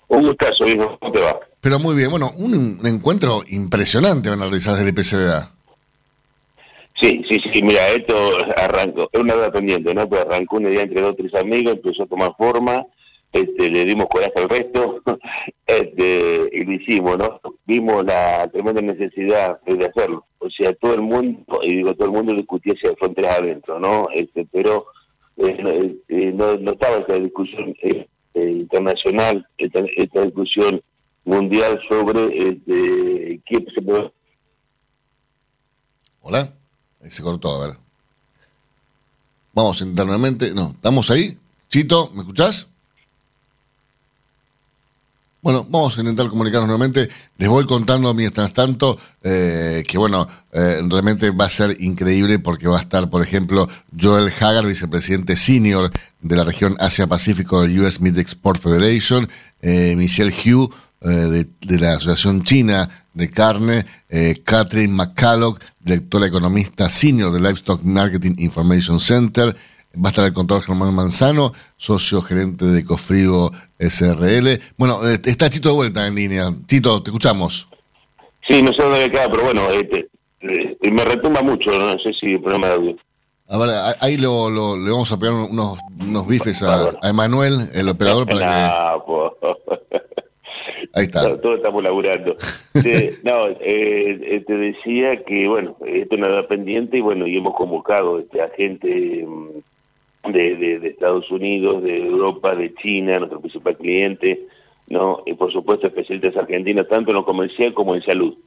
[0.08, 1.40] Un gustazo, hijo, ¿cómo te va?
[1.62, 5.52] Pero muy bien, bueno, un, encuentro impresionante van a realizar del IPCBA.
[7.02, 8.16] Sí, sí, sí, mira, esto
[8.58, 10.10] arrancó, es una edad pendiente, ¿no?
[10.10, 12.86] Pero arrancó una idea entre dos tres amigos, empezó a tomar forma,
[13.32, 15.02] este, le dimos coraje al resto
[15.68, 17.40] este, y lo hicimos, ¿no?
[17.66, 20.26] Vimos la tremenda necesidad de hacerlo.
[20.40, 24.08] O sea, todo el mundo, y digo todo el mundo discutía hacia fronteras adentro, ¿no?
[24.14, 24.88] Este, pero
[25.38, 30.82] eh, eh, no, no, estaba esta discusión eh, internacional, esta, esta, discusión
[31.24, 34.12] mundial sobre este, qué se puede...
[36.22, 36.54] Hola,
[37.02, 37.78] se cortó, a ver.
[39.54, 41.38] Vamos internamente, no, ¿estamos ahí?
[41.70, 42.70] Chito, ¿me escuchás?
[45.42, 47.08] Bueno, vamos a intentar comunicarnos nuevamente.
[47.38, 52.68] Les voy contando mientras tanto eh, que, bueno, eh, realmente va a ser increíble porque
[52.68, 58.02] va a estar, por ejemplo, Joel Hagar, vicepresidente senior de la región Asia-Pacífico del US
[58.02, 59.30] Meat Export Federation,
[59.62, 63.86] eh, Michelle Hugh, de, de, la Asociación China de Carne,
[64.44, 69.56] Catherine McCulloch, directora economista senior del Livestock Marketing Information Center,
[69.96, 74.60] Va a estar el contador Germán Manzano, socio gerente de Cofrigo SRL.
[74.78, 76.54] Bueno, eh, está Chito de vuelta en línea.
[76.68, 77.68] Chito, te escuchamos.
[78.48, 80.10] Sí, no sé dónde queda, pero bueno, este,
[80.42, 82.96] eh, me retumba mucho, no sé si el problema de audio.
[83.48, 87.70] A ver, ahí lo, lo, le vamos a pegar unos, unos bifes a, a Emanuel,
[87.74, 90.00] el operador, para que...
[90.94, 91.40] Ahí está.
[91.40, 92.36] todos estamos laburando.
[93.24, 98.20] no, eh, te decía que, bueno, esto es nada pendiente y, bueno, y hemos convocado
[98.20, 99.26] este, a gente
[100.24, 104.48] de, de, Estados Unidos, de Europa, de China, nuestro principal cliente,
[104.88, 105.24] ¿no?
[105.26, 108.38] Y por supuesto especialistas argentinos, tanto en lo comercial como en salud,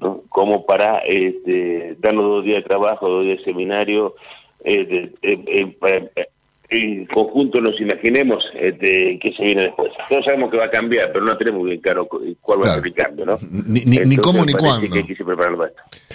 [0.00, 0.22] ¿no?
[0.28, 4.14] Como para este, darnos dos días de trabajo, dos días de seminario,
[4.64, 6.28] eh, eh, eh,
[6.70, 9.92] en conjunto nos imaginemos este, qué se viene después.
[10.08, 12.08] Todos sabemos que va a cambiar, pero no tenemos bien claro
[12.40, 13.38] cuál va a ser el cambio, ¿no?
[13.66, 14.88] Ni, ni, ni cómo ni cuándo.
[14.88, 15.16] Que hay que.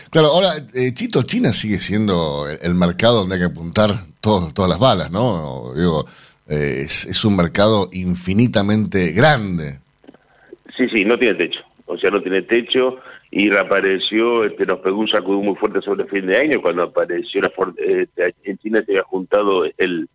[0.09, 3.91] Claro, ahora, eh, Chito, China sigue siendo el mercado donde hay que apuntar
[4.21, 5.73] todo, todas las balas, ¿no?
[5.75, 6.05] Digo,
[6.47, 9.79] eh, es, es un mercado infinitamente grande.
[10.77, 11.59] Sí, sí, no tiene techo.
[11.85, 12.97] O sea, no tiene techo
[13.29, 16.83] y reapareció, este, nos pegó un sacudo muy fuerte sobre el fin de año cuando
[16.83, 20.07] apareció la, este, en China se había juntado el,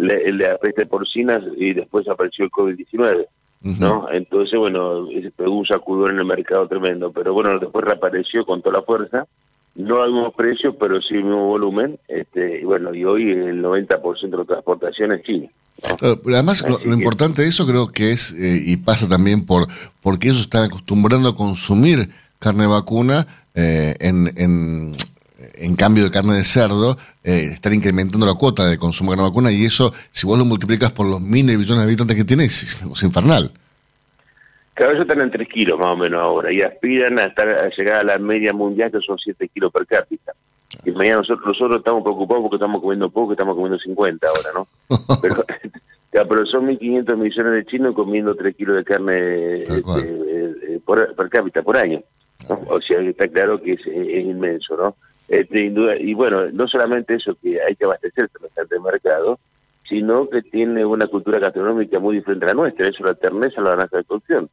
[0.00, 3.26] la, la peste porcina y después apareció el COVID-19.
[3.62, 4.10] ¿no?
[4.10, 8.78] Entonces, bueno, pegó un sacudón en el mercado tremendo, pero bueno, después reapareció con toda
[8.78, 9.26] la fuerza,
[9.74, 13.62] no al mismo precio, pero sí el mismo volumen, este, y bueno, y hoy el
[13.62, 15.48] 90% de la transportación es China.
[15.80, 19.46] Claro, pero además, lo, lo importante de eso creo que es, eh, y pasa también
[19.46, 19.66] por
[20.02, 22.08] porque ellos están acostumbrando a consumir
[22.38, 24.96] carne vacuna eh, en, en,
[25.60, 29.30] en cambio de carne de cerdo, eh, están incrementando la cuota de consumo de carne
[29.30, 32.24] vacuna y eso, si vos lo multiplicas por los miles de billones de habitantes que
[32.24, 33.52] tiene, es, es infernal.
[34.80, 37.68] Cada vez están en 3 kilos más o menos ahora y aspiran a, estar, a
[37.68, 40.32] llegar a la media mundial que son 7 kilos per cápita.
[40.86, 44.68] Y mañana nosotros, nosotros estamos preocupados porque estamos comiendo poco, estamos comiendo 50 ahora, ¿no?
[45.20, 45.44] Pero,
[46.14, 50.80] ya, pero son 1.500 millones de chinos comiendo 3 kilos de carne este, eh, eh,
[50.82, 52.02] por, per cápita por año.
[52.48, 52.58] ¿no?
[52.68, 54.96] O sea, está claro que es, es inmenso, ¿no?
[55.30, 58.36] Este, y bueno, no solamente eso, que hay que abastecerse
[58.70, 59.38] el mercado,
[59.88, 63.70] sino que tiene una cultura gastronómica muy diferente a la nuestra, eso la terneza, la
[63.70, 64.50] naranja de cocción.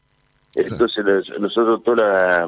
[0.55, 1.97] Entonces nos- nosotros toda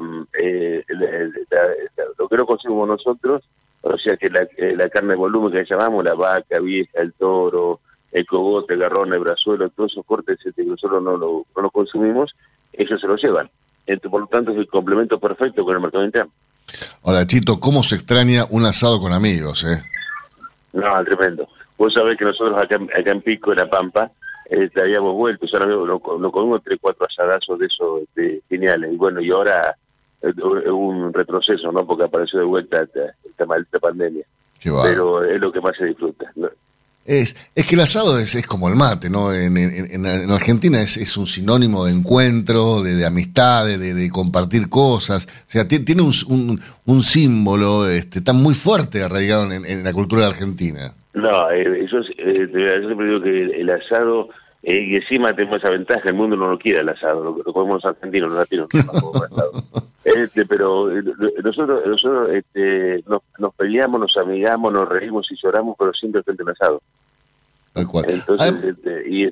[0.40, 1.66] eh, la- la-
[1.96, 3.42] la- lo que no consumimos nosotros,
[3.82, 7.12] o sea que la, eh, la carne de volumen que llamamos, la vaca vieja, el
[7.14, 7.80] toro,
[8.12, 11.62] el cogote, el garrón, el brazuelo, todos esos cortes este, que nosotros no lo, no
[11.62, 12.32] lo consumimos,
[12.72, 13.50] ellos se lo llevan.
[13.86, 16.30] Entonces, por lo tanto es el complemento perfecto con el mercado interno.
[17.04, 19.82] Ahora, Chito, ¿cómo se extraña un asado con amigos, eh?
[20.72, 21.48] No, tremendo.
[21.76, 24.10] Vos sabés que nosotros acá, en- acá en Pico, en La Pampa,
[24.48, 28.92] este, habíamos vuelto, nos, nos, nos comimos tres, cuatro asadazos de esos este, geniales.
[28.92, 29.76] Y bueno, y ahora
[30.22, 31.86] eh, hubo un retroceso, ¿no?
[31.86, 34.24] Porque apareció de vuelta esta, esta maldita pandemia.
[34.60, 34.70] Qué.
[34.82, 36.30] Pero es lo que más se disfruta.
[36.36, 36.48] ¿no?
[37.06, 39.32] Es, es que el asado es, es como el mate, ¿no?
[39.32, 44.10] En, en- en- en Argentina es, es un sinónimo de encuentro, de, amistad, de, de-
[44.10, 45.26] compartir cosas.
[45.26, 49.92] O sea, ti- tiene un, un, un símbolo este, tan muy fuerte arraigado en, la
[49.92, 50.92] cultura argentina.
[51.14, 54.28] No, eh, eso es, eh, yo siempre digo que el, asado,
[54.62, 57.52] eh, y encima tenemos esa ventaja, el mundo no lo quiere el asado, lo, lo
[57.52, 59.12] comemos los argentinos, los latinos asado.
[60.04, 61.02] Este, pero eh,
[61.44, 66.42] nosotros, nosotros este, nos, nos peleamos, nos amigamos, nos reímos y lloramos, pero siempre frente
[66.42, 66.82] al asado.
[67.74, 68.06] Tal cual.
[68.08, 69.24] Entonces, este, y,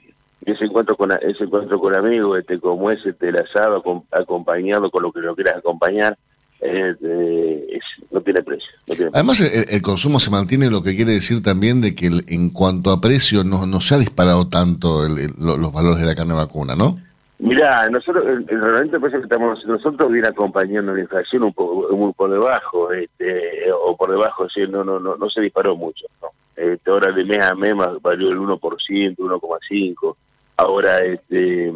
[0.44, 4.90] ese encuentro con ese encuentro con amigos, este, como es este, el asado, acom- acompañado
[4.90, 6.16] con lo que lo quieras acompañar,
[6.60, 8.68] este, es- no tiene precio.
[8.86, 12.06] No tiene Además, el, el consumo se mantiene, lo que quiere decir también de que
[12.06, 15.72] el- en cuanto a precio no, no se ha disparado tanto el- el- lo- los
[15.72, 16.98] valores de la carne vacuna, ¿no?
[17.38, 21.94] Mirá, nosotros, el, el realmente parece que estamos, nosotros viene acompañando la inflación un poco,
[21.96, 26.06] muy por debajo, este, o por debajo, sí, no, no, no, no se disparó mucho,
[26.20, 26.28] ¿no?
[26.56, 30.16] Este, ahora de mes a mes más varió el 1%, 1,5%,
[30.56, 31.72] ahora, este,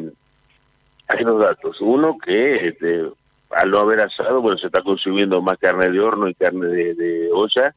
[1.07, 3.05] hay dos datos, uno que, este,
[3.51, 6.95] al no haber asado, bueno, se está consumiendo más carne de horno y carne de,
[6.95, 7.73] de olla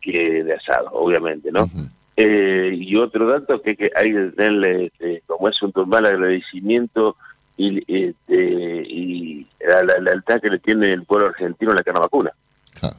[0.00, 1.68] que de asado, obviamente, ¿no?
[2.16, 7.16] Eh, y otro dato que, que hay que tenerle, este, como es un total agradecimiento
[7.56, 12.30] y, este, y la, la lealtad que le tiene el pueblo argentino a la carne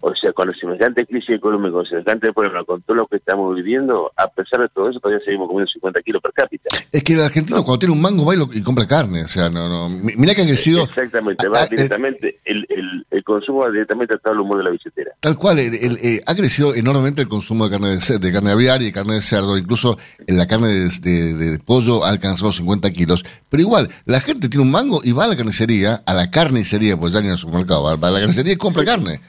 [0.01, 3.55] O sea, con el semejante crisis económica, con semejante problema, con todo lo que estamos
[3.55, 6.69] viviendo, a pesar de todo eso, todavía seguimos comiendo 50 kilos per cápita.
[6.91, 9.23] Es que el argentino cuando tiene un mango va y, lo- y compra carne.
[9.23, 9.89] O sea, no, no.
[9.89, 14.17] Mi- Mirá que ha crecido Exactamente, va directamente, el, el, el consumo va directamente a
[14.17, 15.11] todo el humor de la billetera.
[15.19, 18.85] Tal cual, el- eh, ha crecido enormemente el consumo de carne de, carne aviar y
[18.85, 22.89] de carne de cerdo, incluso en la carne de, de- de pollo ha alcanzado 50
[22.91, 26.29] kilos, pero igual, la gente tiene un mango y va a la carnicería, a la
[26.31, 29.19] carnicería, pues ya ni al supermercado, va va a la carnicería y compra carne.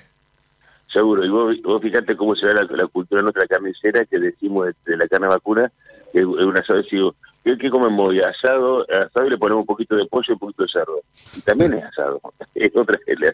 [0.98, 4.96] Seguro, y vos, vos fijate cómo se ve la, cultura nuestra carnicera, que decimos de,
[4.96, 5.70] la carne vacuna,
[6.12, 7.14] que es un asado, digo,
[7.44, 8.18] ¿qué, qué comemos hoy?
[8.20, 11.00] Asado, asado y le ponemos un poquito de pollo y un poquito de cerdo.
[11.36, 12.20] Y también es asado,
[12.56, 13.32] es otra que le.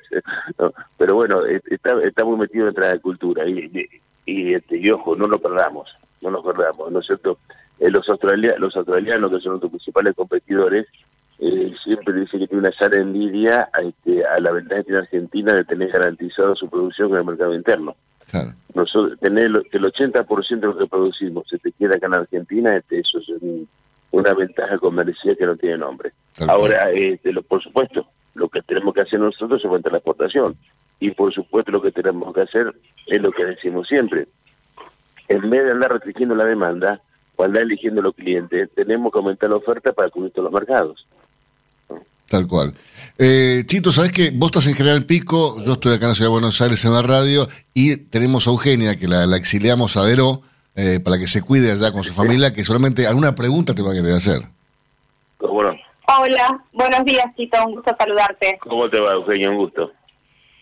[0.58, 0.74] ¿no?
[0.98, 3.88] Pero bueno, es- está, está muy metido de la cultura, y, y,
[4.26, 5.88] y, este, y ojo, no lo perdamos,
[6.20, 7.38] no nos perdamos, ¿no es cierto?
[7.80, 10.86] Eh, los, australia- los australianos, que son nuestros principales competidores,
[11.38, 14.98] eh, siempre dicen que tiene una sana envidia a, este, a la ventaja que tiene
[15.00, 17.96] Argentina de tener garantizado su producción con el mercado interno.
[18.74, 22.14] Nosotros, tener lo- que el 80% de lo que producimos se te queda acá en
[22.14, 23.68] Argentina, este, eso es un,
[24.12, 26.12] una ventaja comercial que no tiene nombre.
[26.48, 30.56] Ahora, este, lo, por supuesto, lo que tenemos que hacer nosotros es aumentar la exportación.
[31.00, 32.72] Y por supuesto lo que tenemos que hacer
[33.06, 34.26] es lo que decimos siempre.
[35.28, 37.00] En vez de andar restringiendo la demanda
[37.36, 41.06] o andar eligiendo los clientes, tenemos que aumentar la oferta para cubrir todos los mercados.
[42.28, 42.74] Tal cual.
[43.18, 46.30] Eh, Chito, ¿sabes que Vos estás en General Pico, yo estoy acá en la Ciudad
[46.30, 50.40] de Buenos Aires en la radio y tenemos a Eugenia, que la, exiliamos a Dero
[50.74, 53.92] eh, para que se cuide allá con su familia, que solamente alguna pregunta te va
[53.92, 54.42] a querer hacer.
[55.38, 55.74] Bueno.
[56.06, 58.58] Hola, buenos días, Chito, un gusto saludarte.
[58.60, 59.50] ¿Cómo te va, Eugenia?
[59.50, 59.90] Un gusto.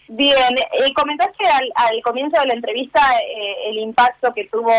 [0.09, 4.73] Bien, eh, comentaste al, comienzo de la entrevista eh, el impacto que tuvo,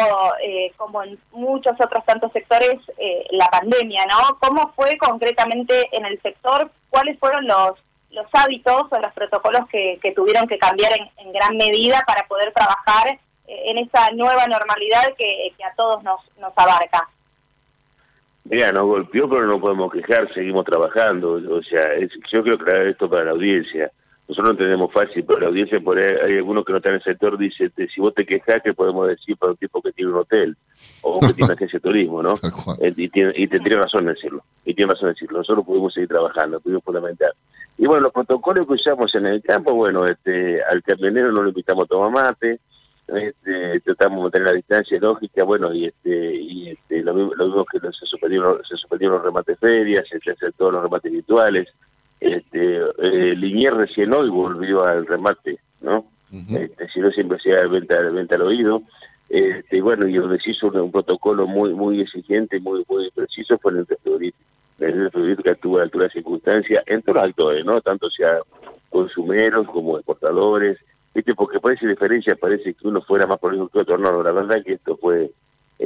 [0.44, 4.38] eh, como en muchos otros tantos sectores, eh, la pandemia, ¿no?
[4.40, 6.70] ¿Cómo fue concretamente en el sector?
[6.90, 7.80] ¿Cuáles fueron los,
[8.12, 13.18] los hábitos o los protocolos que, tuvieron que cambiar en, gran medida para poder trabajar
[13.48, 17.10] en esa nueva normalidad que, a todos nos, nos abarca?
[18.44, 21.40] Mira, nos golpeó, pero no podemos quejar, seguimos trabajando.
[21.50, 21.82] O sea,
[22.32, 23.90] yo creo que esto para la audiencia
[24.28, 27.04] nosotros no entendemos fácil, pero la audiencia, por hay algunos que no están en el
[27.04, 30.18] sector, dice, si vos te quejas, ¿qué podemos decir para un tipo que tiene un
[30.18, 30.56] hotel
[31.02, 32.34] o que tiene una agencia de turismo, no?
[32.80, 35.40] Eh, y, tiene, y tendría razón en decirlo, y tiene razón en decirlo.
[35.40, 37.34] Nosotros pudimos seguir trabajando, pudimos fundamentar.
[37.78, 41.50] Y bueno, los protocolos que usamos en el campo, bueno, este al camionero no lo
[41.50, 42.60] invitamos a tomar mate,
[43.08, 47.80] este, tratamos de mantener la distancia lógica, bueno, y este y este, lo, mismo, que
[47.80, 51.68] se suspendieron, se suspendieron los remates ferias, se hacen todos los remates virtuales,
[52.24, 56.06] este, eh, Linier recién hoy volvió al remate, ¿no?
[56.32, 58.82] este, si no siempre hacía venta, venta al oído.
[59.30, 63.72] Este, bueno, y donde se hizo un, protocolo muy muy exigente, muy muy preciso fue
[63.72, 63.86] en el
[65.12, 67.82] frigorífico que actuó a la altura de circunstancia en todos los actores, ¿no?
[67.82, 68.40] Tanto sea
[68.90, 70.78] consumeros como exportadores,
[71.14, 71.34] ¿viste?
[71.36, 73.98] Porque parece diferencia, parece que uno fuera más el que otro.
[73.98, 75.32] No, la verdad que esto fue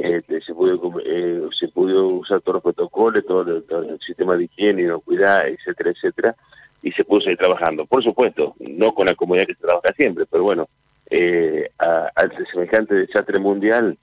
[0.02, 4.82] este, se pudo eh, se pudo usar todos los protocolos, todo el, sistema de higiene,
[4.82, 6.36] inocuidad, etcétera, etcétera,
[6.82, 7.86] y se pudo seguir trabajando.
[7.86, 10.68] Por supuesto, no con la comunidad que se trabaja siempre, pero bueno,
[11.10, 13.96] eh, al semejante desastre mundial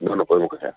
[0.00, 0.74] no nos podemos quejar.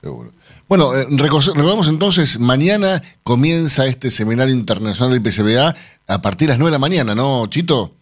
[0.00, 0.30] Seguro.
[0.68, 5.74] Bueno, eh, recordamos entonces, mañana comienza este seminario internacional del IPCBA
[6.06, 7.92] a partir de las 9 de la mañana, ¿no, Chito?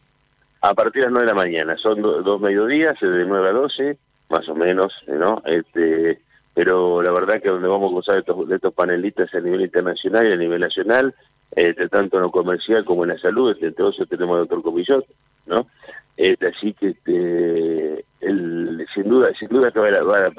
[0.61, 3.99] A partir de las 9 de la mañana, son dos mediodías, de 9 a 12,
[4.29, 5.43] más o menos, ¿no?
[5.47, 6.21] Este,
[6.55, 9.63] pero la verdad que donde vamos a gozar de estos, de estos panelistas a nivel
[9.63, 11.15] internacional y a nivel nacional,
[11.53, 15.07] este, tanto en lo comercial como en la salud, este, entonces tenemos al doctor Comillot,
[15.47, 15.67] ¿no?
[16.17, 20.31] Este, así que este, el, sin duda, sin duda que va a, va a,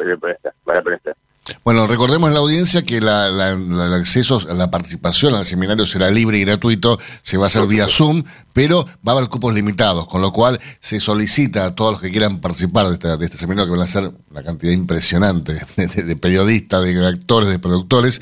[0.70, 1.16] va a prestar.
[1.64, 6.38] Bueno, recordemos a la audiencia que la, el acceso la participación al seminario será libre
[6.38, 10.22] y gratuito, se va a hacer vía Zoom, pero va a haber cupos limitados, con
[10.22, 13.88] lo cual se solicita a todos los que quieran participar de, este seminario, que van
[13.88, 18.22] a ser una cantidad impresionante de, periodistas, de actores, de productores,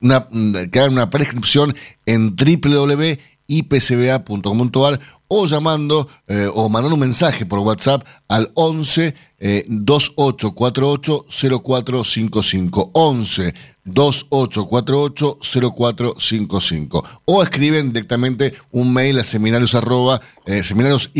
[0.00, 0.26] una,
[0.70, 1.74] que hagan una prescripción
[2.04, 11.26] en www.ipcba.com.ar o llamando eh, o mandando un mensaje por WhatsApp al 11 eh, 2848
[11.62, 13.54] 0455 11
[13.84, 21.10] 2848 0455 o escriben directamente un mail a seminarios arroba, eh, seminarios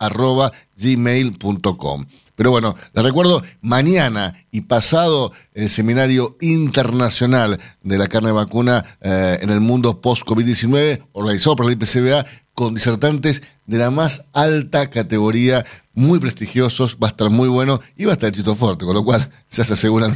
[0.00, 2.06] arroba gmail.com.
[2.36, 8.84] Pero bueno, les recuerdo, mañana y pasado el seminario internacional de la carne de vacuna
[9.00, 12.26] eh, en el mundo post-COVID-19, organizado por la IPCBA,
[12.56, 18.06] con disertantes de la más alta categoría, muy prestigiosos, va a estar muy bueno y
[18.06, 20.12] va a estar Chito Forte, con lo cual ya se aseguran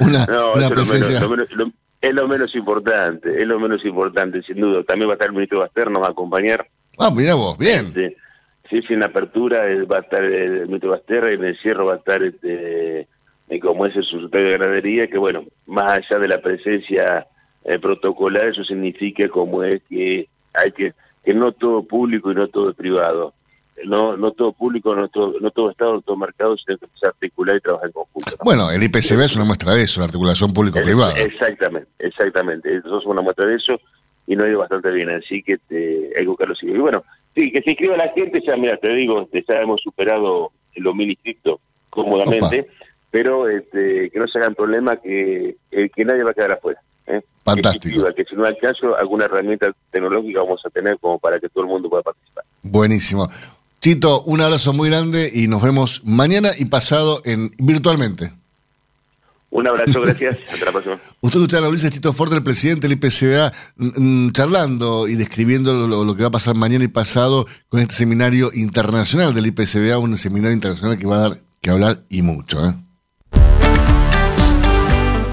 [0.00, 0.26] una,
[0.68, 1.20] presencia.
[2.00, 4.82] es lo menos importante, es lo menos importante, sin duda.
[4.82, 6.66] También va a estar el ministro Baster, nos va a acompañar.
[6.98, 7.92] Ah, mira vos, bien.
[7.94, 8.16] Sí,
[8.68, 11.94] sí, sí en la apertura va a estar el ministro Baster, en el cierre va
[11.94, 13.06] a estar este,
[13.62, 17.28] como es el secretario de ganadería, que bueno, más allá de la presencia
[17.64, 20.94] eh, protocolar, eso significa como es que hay que
[21.24, 23.34] que no todo público y no todo privado.
[23.84, 27.60] No, no todo público, no todo, no todo Estado, no todo mercado se articular y
[27.60, 28.36] trabajar en conjunto.
[28.44, 31.18] Bueno, el IPCB es una muestra de eso, la articulación público-privada.
[31.18, 32.76] Exactamente, exactamente.
[32.76, 33.80] Eso es una muestra de eso
[34.26, 35.58] y no ha ido bastante bien, así que
[36.14, 37.02] hay que buscarlo Y bueno,
[37.34, 40.94] sí, que se inscriba la gente, ya mira, te digo, este, ya hemos superado los
[40.94, 42.68] mil inscriptos cómodamente,
[43.10, 46.80] pero este, que no se hagan problema que, que nadie va a quedar afuera.
[47.10, 47.24] ¿Eh?
[47.44, 48.06] Fantástico.
[48.14, 51.64] Que, si no hay caso, alguna herramienta tecnológica vamos a tener como para que todo
[51.64, 52.44] el mundo pueda participar.
[52.62, 53.28] Buenísimo.
[53.80, 58.32] Chito, un abrazo muy grande y nos vemos mañana y pasado en virtualmente.
[59.50, 60.36] Un abrazo, gracias.
[60.52, 60.98] Hasta la próxima.
[61.20, 66.14] Usted a Ulises Tito Ford, el presidente del IPCBA, mm, mm, charlando y describiendo lo,
[66.14, 70.52] que va a pasar mañana y pasado con este seminario internacional del IPCBA, un seminario
[70.52, 72.64] internacional que va a dar que hablar y mucho.
[72.64, 72.74] ¿eh?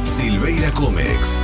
[0.03, 1.43] Silveira Comex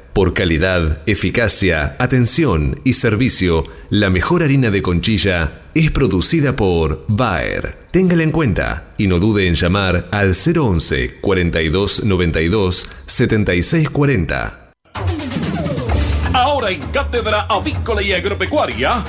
[0.13, 7.87] Por calidad, eficacia, atención y servicio, la mejor harina de conchilla es producida por Bayer.
[7.91, 14.71] Téngala en cuenta y no dude en llamar al 011 42 92 76 40.
[16.33, 19.05] Ahora en Cátedra Avícola y Agropecuaria,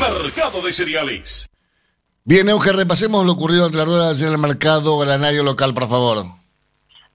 [0.00, 1.46] Mercado de Cereales.
[2.24, 5.74] Bien, Euge, repasemos lo ocurrido entre la rueda de ayer en el mercado granario local,
[5.74, 6.39] por favor.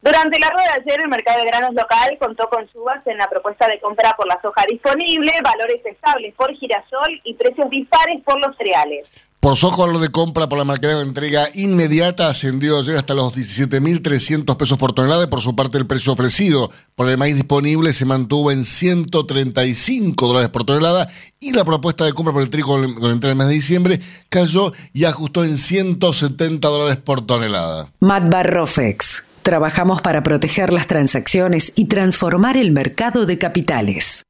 [0.01, 3.27] Durante la rueda de ayer, el mercado de granos local contó con subas en la
[3.27, 8.39] propuesta de compra por la soja disponible, valores estables por girasol y precios dispares por
[8.39, 9.07] los cereales.
[9.45, 13.31] Por soja, valor de compra por la marca de entrega inmediata ascendió ayer hasta los
[13.35, 17.93] 17.300 pesos por tonelada y por su parte el precio ofrecido por el maíz disponible
[17.93, 21.07] se mantuvo en 135 dólares por tonelada
[21.39, 24.73] y la propuesta de compra por el trigo con entrega el mes de diciembre cayó
[24.93, 27.91] y ajustó en 170 dólares por tonelada.
[27.99, 29.34] Matbar Rofex.
[29.45, 34.25] Trabajamos para proteger las transacciones y transformar el mercado de capitales.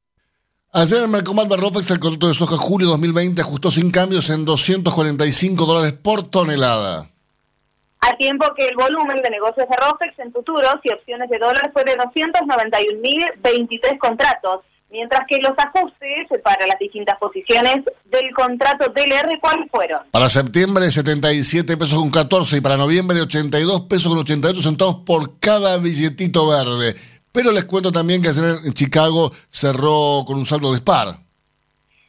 [0.74, 4.44] Ayer en el Mercomat Barrofex el contrato de soja julio 2020 ajustó sin cambios en
[4.44, 7.08] 245 dólares por tonelada.
[8.00, 11.70] Al tiempo que el volumen de negocios de ROFEX en futuros y opciones de dólar
[11.72, 19.38] fue de 291.023 contratos, mientras que los ajustes para las distintas posiciones del contrato DLR,
[19.40, 20.02] ¿cuáles fueron?
[20.10, 25.38] Para septiembre 77 pesos con 14 y para noviembre 82 pesos con 88 centavos por
[25.38, 26.94] cada billetito verde.
[27.32, 31.25] Pero les cuento también que ayer en Chicago cerró con un saldo dispar.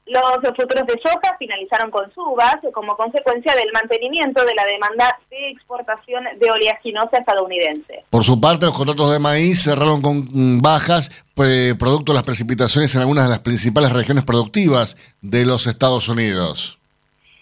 [0.07, 5.49] Los futuros de soja finalizaron con subas como consecuencia del mantenimiento de la demanda de
[5.49, 8.05] exportación de oleaginosa estadounidense.
[8.09, 12.23] Por su parte, los contratos de maíz cerraron con mm, bajas, eh, producto de las
[12.23, 16.79] precipitaciones en algunas de las principales regiones productivas de los Estados Unidos.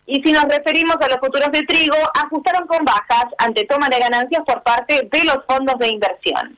[0.07, 3.99] Y si nos referimos a los futuros de trigo, ajustaron con bajas ante toma de
[3.99, 6.57] ganancias por parte de los fondos de inversión.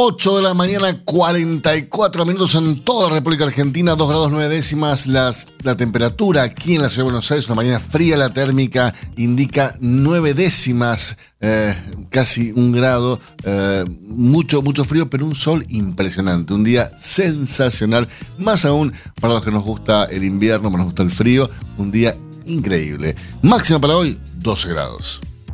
[0.00, 5.08] 8 de la mañana, 44 minutos en toda la República Argentina, 2 grados 9 décimas
[5.08, 8.94] las, la temperatura aquí en la Ciudad de Buenos Aires, una mañana fría, la térmica
[9.16, 11.74] indica 9 décimas, eh,
[12.10, 18.06] casi un grado, eh, mucho, mucho frío, pero un sol impresionante, un día sensacional,
[18.38, 22.16] más aún para los que nos gusta el invierno, nos gusta el frío, un día
[22.46, 23.16] increíble.
[23.42, 25.20] Máxima para hoy, 12 grados.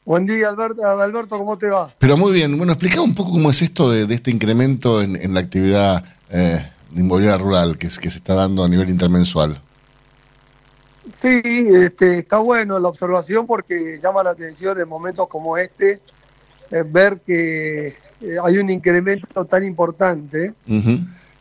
[0.03, 0.85] Buen día, Alberto.
[0.85, 1.93] Alberto, ¿cómo te va?
[1.99, 5.15] Pero muy bien, bueno, explica un poco cómo es esto de, de este incremento en,
[5.15, 8.89] en la actividad eh, de inmobiliaria rural que, es- que se está dando a nivel
[8.89, 9.61] intermensual.
[11.21, 15.99] Sí, este, está bueno la observación porque llama la atención en momentos como este
[16.71, 17.95] eh, ver que eh,
[18.43, 20.53] hay un incremento tan importante.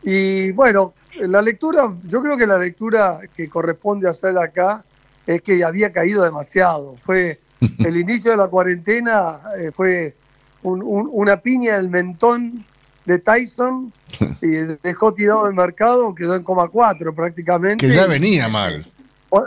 [0.03, 4.83] Y bueno, la lectura, yo creo que la lectura que corresponde hacer acá
[5.25, 6.95] es que había caído demasiado.
[7.05, 7.39] Fue
[7.79, 10.15] el inicio de la cuarentena, eh, fue
[10.63, 12.65] un- un- una piña del mentón
[13.05, 13.91] de Tyson
[14.41, 14.49] y
[14.83, 17.85] dejó tirado el mercado, quedó en coma 4 prácticamente.
[17.87, 18.85] Que ya venía mal.
[19.29, 19.45] Cu-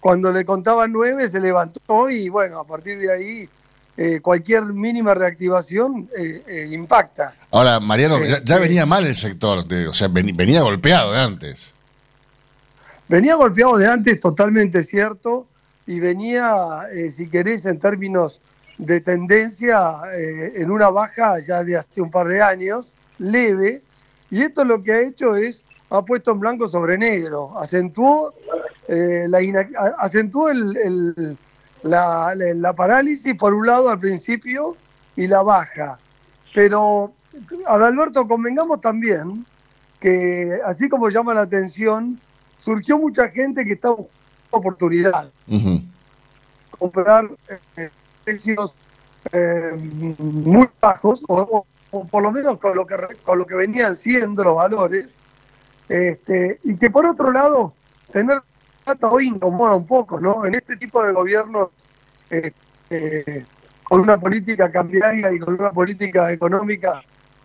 [0.00, 3.48] Cuando le contaban nueve se levantó y bueno, a partir de ahí
[3.98, 7.34] eh, cualquier mínima reactivación eh, eh, impacta.
[7.50, 11.72] Ahora, Mariano, ya, ya venía mal el sector, de- o sea, venía golpeado de antes.
[13.08, 15.46] Venía golpeado de antes, totalmente cierto,
[15.86, 18.40] y venía, eh, si querés, en términos
[18.78, 23.82] de tendencia, eh, en una baja ya de hace un par de años, leve,
[24.30, 28.34] y esto lo que ha hecho es, ha puesto en blanco sobre negro, acentuó,
[28.88, 29.38] eh, la,
[29.98, 31.38] acentuó el- el-
[31.82, 34.76] la, la- la parálisis por un lado al principio
[35.14, 35.98] y la baja.
[36.52, 37.12] Pero,
[37.66, 39.46] Adalberto, convengamos también
[40.00, 42.18] que, así como llama la atención,
[42.56, 44.15] surgió mucha gente que está buscando
[44.56, 45.30] oportunidad.
[46.78, 47.90] Comprar eh,
[48.24, 48.74] precios
[49.32, 49.72] eh,
[50.18, 51.64] muy bajos o,
[52.10, 55.14] por lo menos con lo que con lo que venían siendo los valores
[55.88, 57.72] este, y que por otro lado
[58.12, 58.42] tener
[58.84, 61.70] plata hoy incomoda un poco no en este tipo de gobiernos
[62.30, 62.52] eh,
[62.90, 63.44] eh,
[63.84, 67.02] con una política cambiaria y con una política económica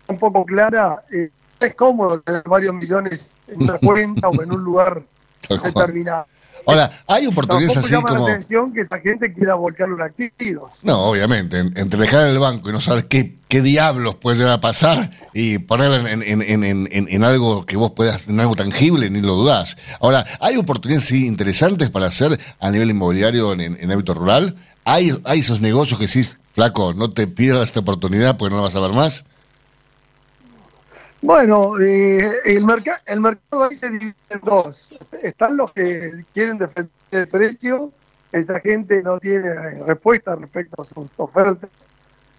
[0.08, 4.62] un poco clara eh, es cómodo tener varios millones en una cuenta o en un
[4.62, 5.02] lugar
[5.48, 6.26] determinado
[6.66, 8.26] Ahora, hay oportunidades así llama como...
[8.28, 10.70] la atención que esa gente quiera volcarlo en activos.
[10.82, 14.52] No, obviamente, en- entre dejar el banco y no saber qué, qué diablos puede llegar
[14.52, 19.10] a pasar y ponerlo en, en- en- en- algo que vos puedas, en algo tangible,
[19.10, 19.76] ni lo dudás.
[20.00, 24.56] Ahora, ¿hay oportunidades sí, interesantes para hacer a nivel inmobiliario en, hábito rural?
[24.84, 28.62] ¿Hay, ¿Hay esos negocios que decís, flaco, no te pierdas esta oportunidad porque no la
[28.68, 29.24] vas a ver más?
[31.22, 34.92] Bueno, eh, el, merca- el mercado ahí se divide en dos.
[35.22, 37.92] Están los que quieren defender el precio,
[38.32, 41.70] esa gente no tiene eh, respuesta respecto a sus ofertas,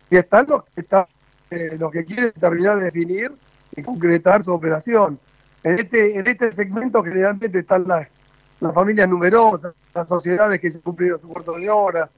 [0.10, 1.06] y están los que, están,
[1.50, 3.32] eh, los que quieren terminar de definir
[3.74, 5.18] y concretar su operación.
[5.64, 8.18] En este, en este segmento generalmente están las,
[8.60, 12.10] las familias numerosas, las sociedades que se cumplieron su cuarto de hora,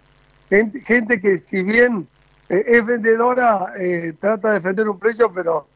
[0.50, 2.08] gente, gente que si bien
[2.50, 3.72] eh, es vendedora,
[4.20, 5.68] trata de defender un precio, pero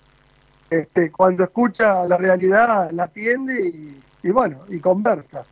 [0.69, 3.53] este, cuando escucha la realidad la atiende
[4.23, 5.43] y, y bueno, y conversa.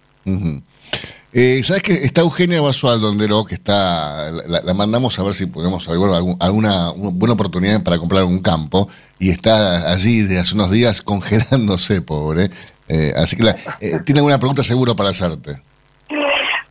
[1.33, 5.45] Eh, ¿Sabes que está Eugenia Basualdo Ondero, que está, la, la mandamos a ver si
[5.45, 8.89] podemos averiguar algún- alguna una buena oportunidad para comprar un campo,
[9.19, 12.49] y está allí desde hace unos días congelándose, pobre.
[12.87, 15.61] Eh, así que la- eh, tiene alguna pregunta seguro para hacerte.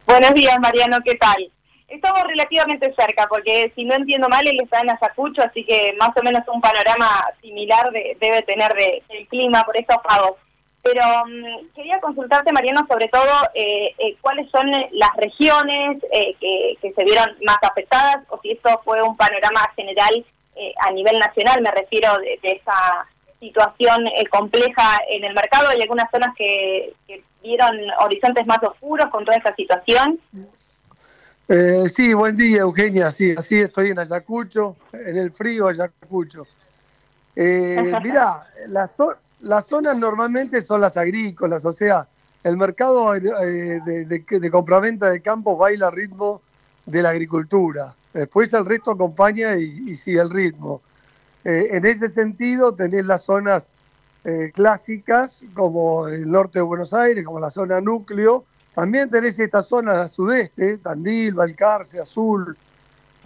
[0.06, 1.36] Buenos días, Mariano, ¿qué tal?
[1.88, 6.10] Estamos relativamente cerca, porque si no entiendo mal, él está en Ayacucho, así que más
[6.16, 10.32] o menos un panorama similar debe tener de, el clima por estos pagos.
[10.82, 16.92] Pero mm, quería consultarte, Mariano, sobre todo eh, eh, cuáles son las regiones eh, que,
[16.92, 20.24] se vieron más afectadas, o si esto fue un panorama general
[20.78, 23.06] a nivel nacional, me refiero de, esa
[23.38, 25.68] situación compleja en el mercado.
[25.68, 30.18] ¿Hay algunas zonas que, que vieron horizontes más oscuros con toda esta situación?
[31.48, 33.12] Eh, sí, buen día, Eugenia.
[33.12, 36.44] Sí, así estoy en Ayacucho, en el frío Ayacucho.
[37.36, 38.96] Eh, mira, las,
[39.40, 42.08] las zonas normalmente son las agrícolas, o sea,
[42.42, 46.42] el mercado eh, de, de, compraventa de campos baila al ritmo
[46.84, 47.94] de la agricultura.
[48.12, 50.80] Después el resto acompaña y, sigue el ritmo.
[51.44, 53.68] Eh, en ese sentido, tenés las zonas
[54.54, 58.44] clásicas, como el norte de Buenos Aires, como la zona núcleo,
[58.76, 62.54] también tenés esta zona al sudeste, Tandil, Balcarce, Azul.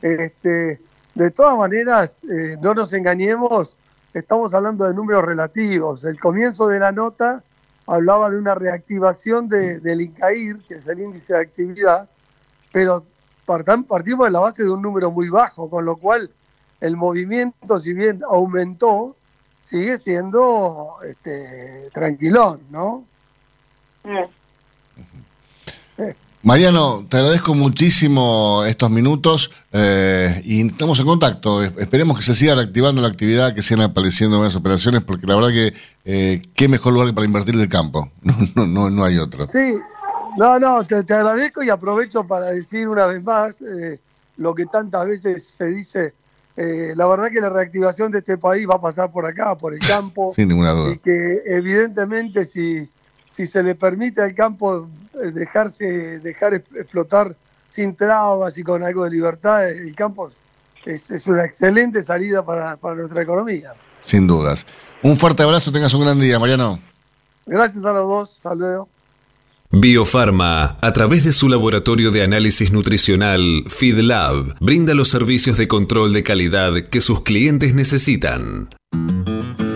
[0.00, 0.80] Este,
[1.16, 3.76] de todas maneras, eh, no nos engañemos,
[4.14, 6.04] estamos hablando de números relativos.
[6.04, 7.42] El comienzo de la nota
[7.88, 12.08] hablaba de una reactivación del INCAIR, que es el índice de actividad,
[12.70, 13.04] pero
[13.44, 16.30] partimos de la base de un número muy bajo, con lo cual
[16.80, 19.16] el movimiento, si bien aumentó,
[19.58, 23.04] sigue siendo este, tranquilón, ¿no?
[24.04, 24.30] Mm.
[26.42, 31.62] Mariano, te agradezco muchísimo estos minutos eh, y estamos en contacto.
[31.62, 35.50] Esperemos que se siga reactivando la actividad, que sigan apareciendo más operaciones, porque la verdad
[35.50, 35.74] que
[36.06, 38.10] eh, qué mejor lugar para invertir en el campo.
[38.54, 39.46] No, no, no, hay otro.
[39.48, 39.74] Sí,
[40.38, 44.00] no, no, te, agradezco y aprovecho para decir una vez más eh,
[44.38, 46.14] lo que tantas veces se dice.
[46.56, 49.80] la verdad que la reactivación de este país va a pasar por acá, por el
[49.80, 50.32] campo.
[50.36, 50.92] Sin ninguna duda.
[50.92, 52.88] Y que evidentemente si
[53.34, 55.84] si se le permite al campo eh, dejarse
[56.20, 57.34] dejar explotar
[57.68, 60.30] sin trabas y con algo de libertad, el campo
[60.84, 63.74] es, una excelente salida para, nuestra economía.
[64.04, 64.66] Sin dudas.
[65.02, 66.80] Un fuerte abrazo, tengas un gran día, Mariano.
[67.46, 68.84] Gracias a los dos, hasta
[69.72, 76.12] Biofarma, a través de su laboratorio de análisis nutricional, FeedLab, brinda los servicios de control
[76.12, 78.68] de calidad que sus clientes necesitan.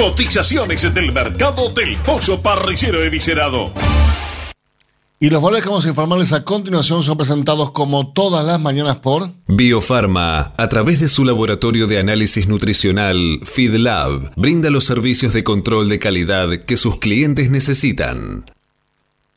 [0.00, 3.70] Cotizaciones del mercado del pollo parrillero eviscerado.
[5.18, 8.98] Y los valores que vamos a informarles a continuación son presentados como todas las mañanas
[9.00, 15.44] por Biofarma, a través de su laboratorio de análisis nutricional FeedLab, brinda los servicios de
[15.44, 18.46] control de calidad que sus clientes necesitan.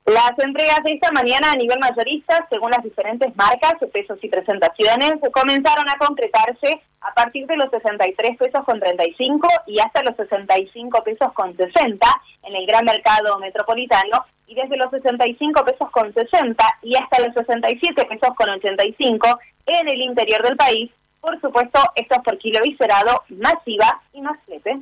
[0.06, 5.14] Las entregas de esta mañana a nivel mayorista, según las diferentes marcas, pesos y presentaciones,
[5.32, 11.04] comenzaron a concretarse a partir de los 63 pesos con 35 y hasta los 65
[11.06, 12.06] pesos con 60
[12.44, 17.34] en el gran mercado metropolitano y desde los 65 pesos con 60 y hasta los
[17.34, 20.92] 67 pesos con 85 en el interior del país.
[21.22, 24.82] Por supuesto, esto es por kilo viscerado, masiva y más flete.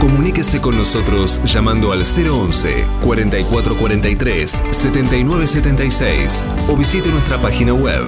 [0.00, 8.06] Comuníquese con nosotros llamando al 011 4443 7976 o visite nuestra página web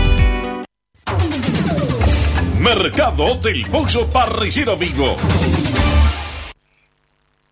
[2.60, 5.16] Mercado del Pollo Parricero Vivo.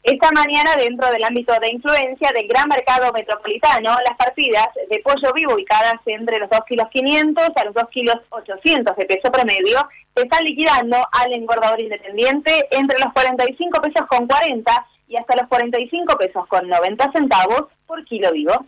[0.06, 5.34] Esta mañana, dentro del ámbito de influencia del gran mercado metropolitano, las partidas de pollo
[5.34, 9.80] vivo ubicadas entre los 2 kilos 500 a los 2 kilos 800 de peso promedio
[10.16, 15.48] se están liquidando al engordador independiente entre los 45 pesos con 40 y hasta los
[15.48, 18.64] 45 pesos con 90 centavos por kilo vivo.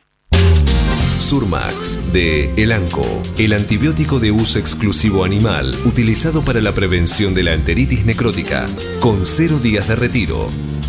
[1.20, 3.06] Surmax de Elanco,
[3.38, 8.68] el antibiótico de uso exclusivo animal utilizado para la prevención de la enteritis necrótica,
[9.02, 10.48] con cero días de retiro.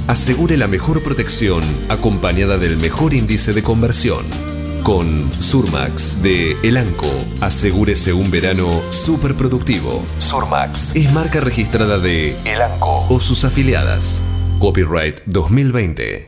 [0.09, 4.25] Asegure la mejor protección acompañada del mejor índice de conversión.
[4.83, 7.11] Con Surmax de Elanco,
[7.43, 10.03] asegúrese un verano súper productivo.
[10.19, 14.23] Surmax es marca registrada de Elanco o sus afiliadas.
[14.59, 16.28] Copyright 2020.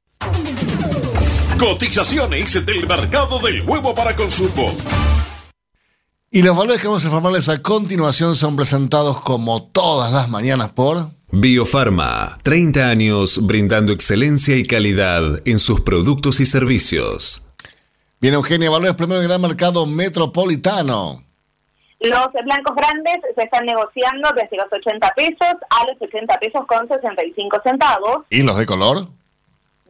[1.61, 4.75] Cotizaciones del mercado del huevo para consumo.
[6.31, 10.69] Y los valores que vamos a informarles a continuación son presentados como todas las mañanas
[10.69, 11.11] por...
[11.31, 17.47] Biofarma, 30 años brindando excelencia y calidad en sus productos y servicios.
[18.19, 21.23] Bien, Eugenia, valores primero del gran mercado metropolitano.
[21.99, 26.87] Los blancos grandes se están negociando desde los 80 pesos a los 80 pesos con
[26.87, 28.25] 65 centavos.
[28.31, 29.20] ¿Y los de color?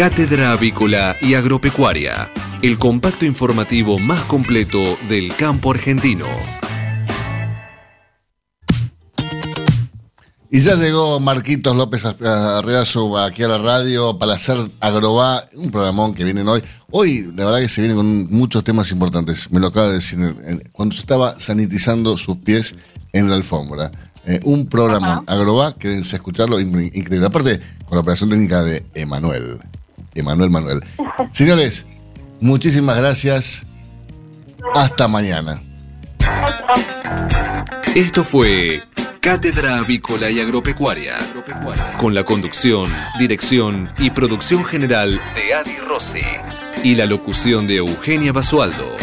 [0.00, 2.30] Cátedra Avícola y Agropecuaria,
[2.62, 6.24] el compacto informativo más completo del campo argentino.
[10.50, 16.14] Y ya llegó Marquitos López Arreazo aquí a la radio para hacer Agrobá, un programón
[16.14, 16.62] que vienen hoy.
[16.90, 19.50] Hoy, la verdad que se viene con muchos temas importantes.
[19.52, 20.18] Me lo acaba de decir
[20.72, 22.74] cuando se estaba sanitizando sus pies
[23.12, 23.90] en la alfombra.
[24.24, 27.26] Eh, un programa Agrobá, quédense a escucharlo, in- increíble.
[27.26, 29.60] Aparte, con la operación técnica de Emanuel.
[30.14, 30.80] Emanuel Manuel.
[31.32, 31.86] Señores,
[32.40, 33.66] muchísimas gracias.
[34.74, 35.62] Hasta mañana.
[37.94, 38.82] Esto fue
[39.20, 41.18] Cátedra Avícola y Agropecuaria,
[41.98, 46.20] con la conducción, dirección y producción general de Adi Rossi
[46.84, 48.96] y la locución de Eugenia Basualdo.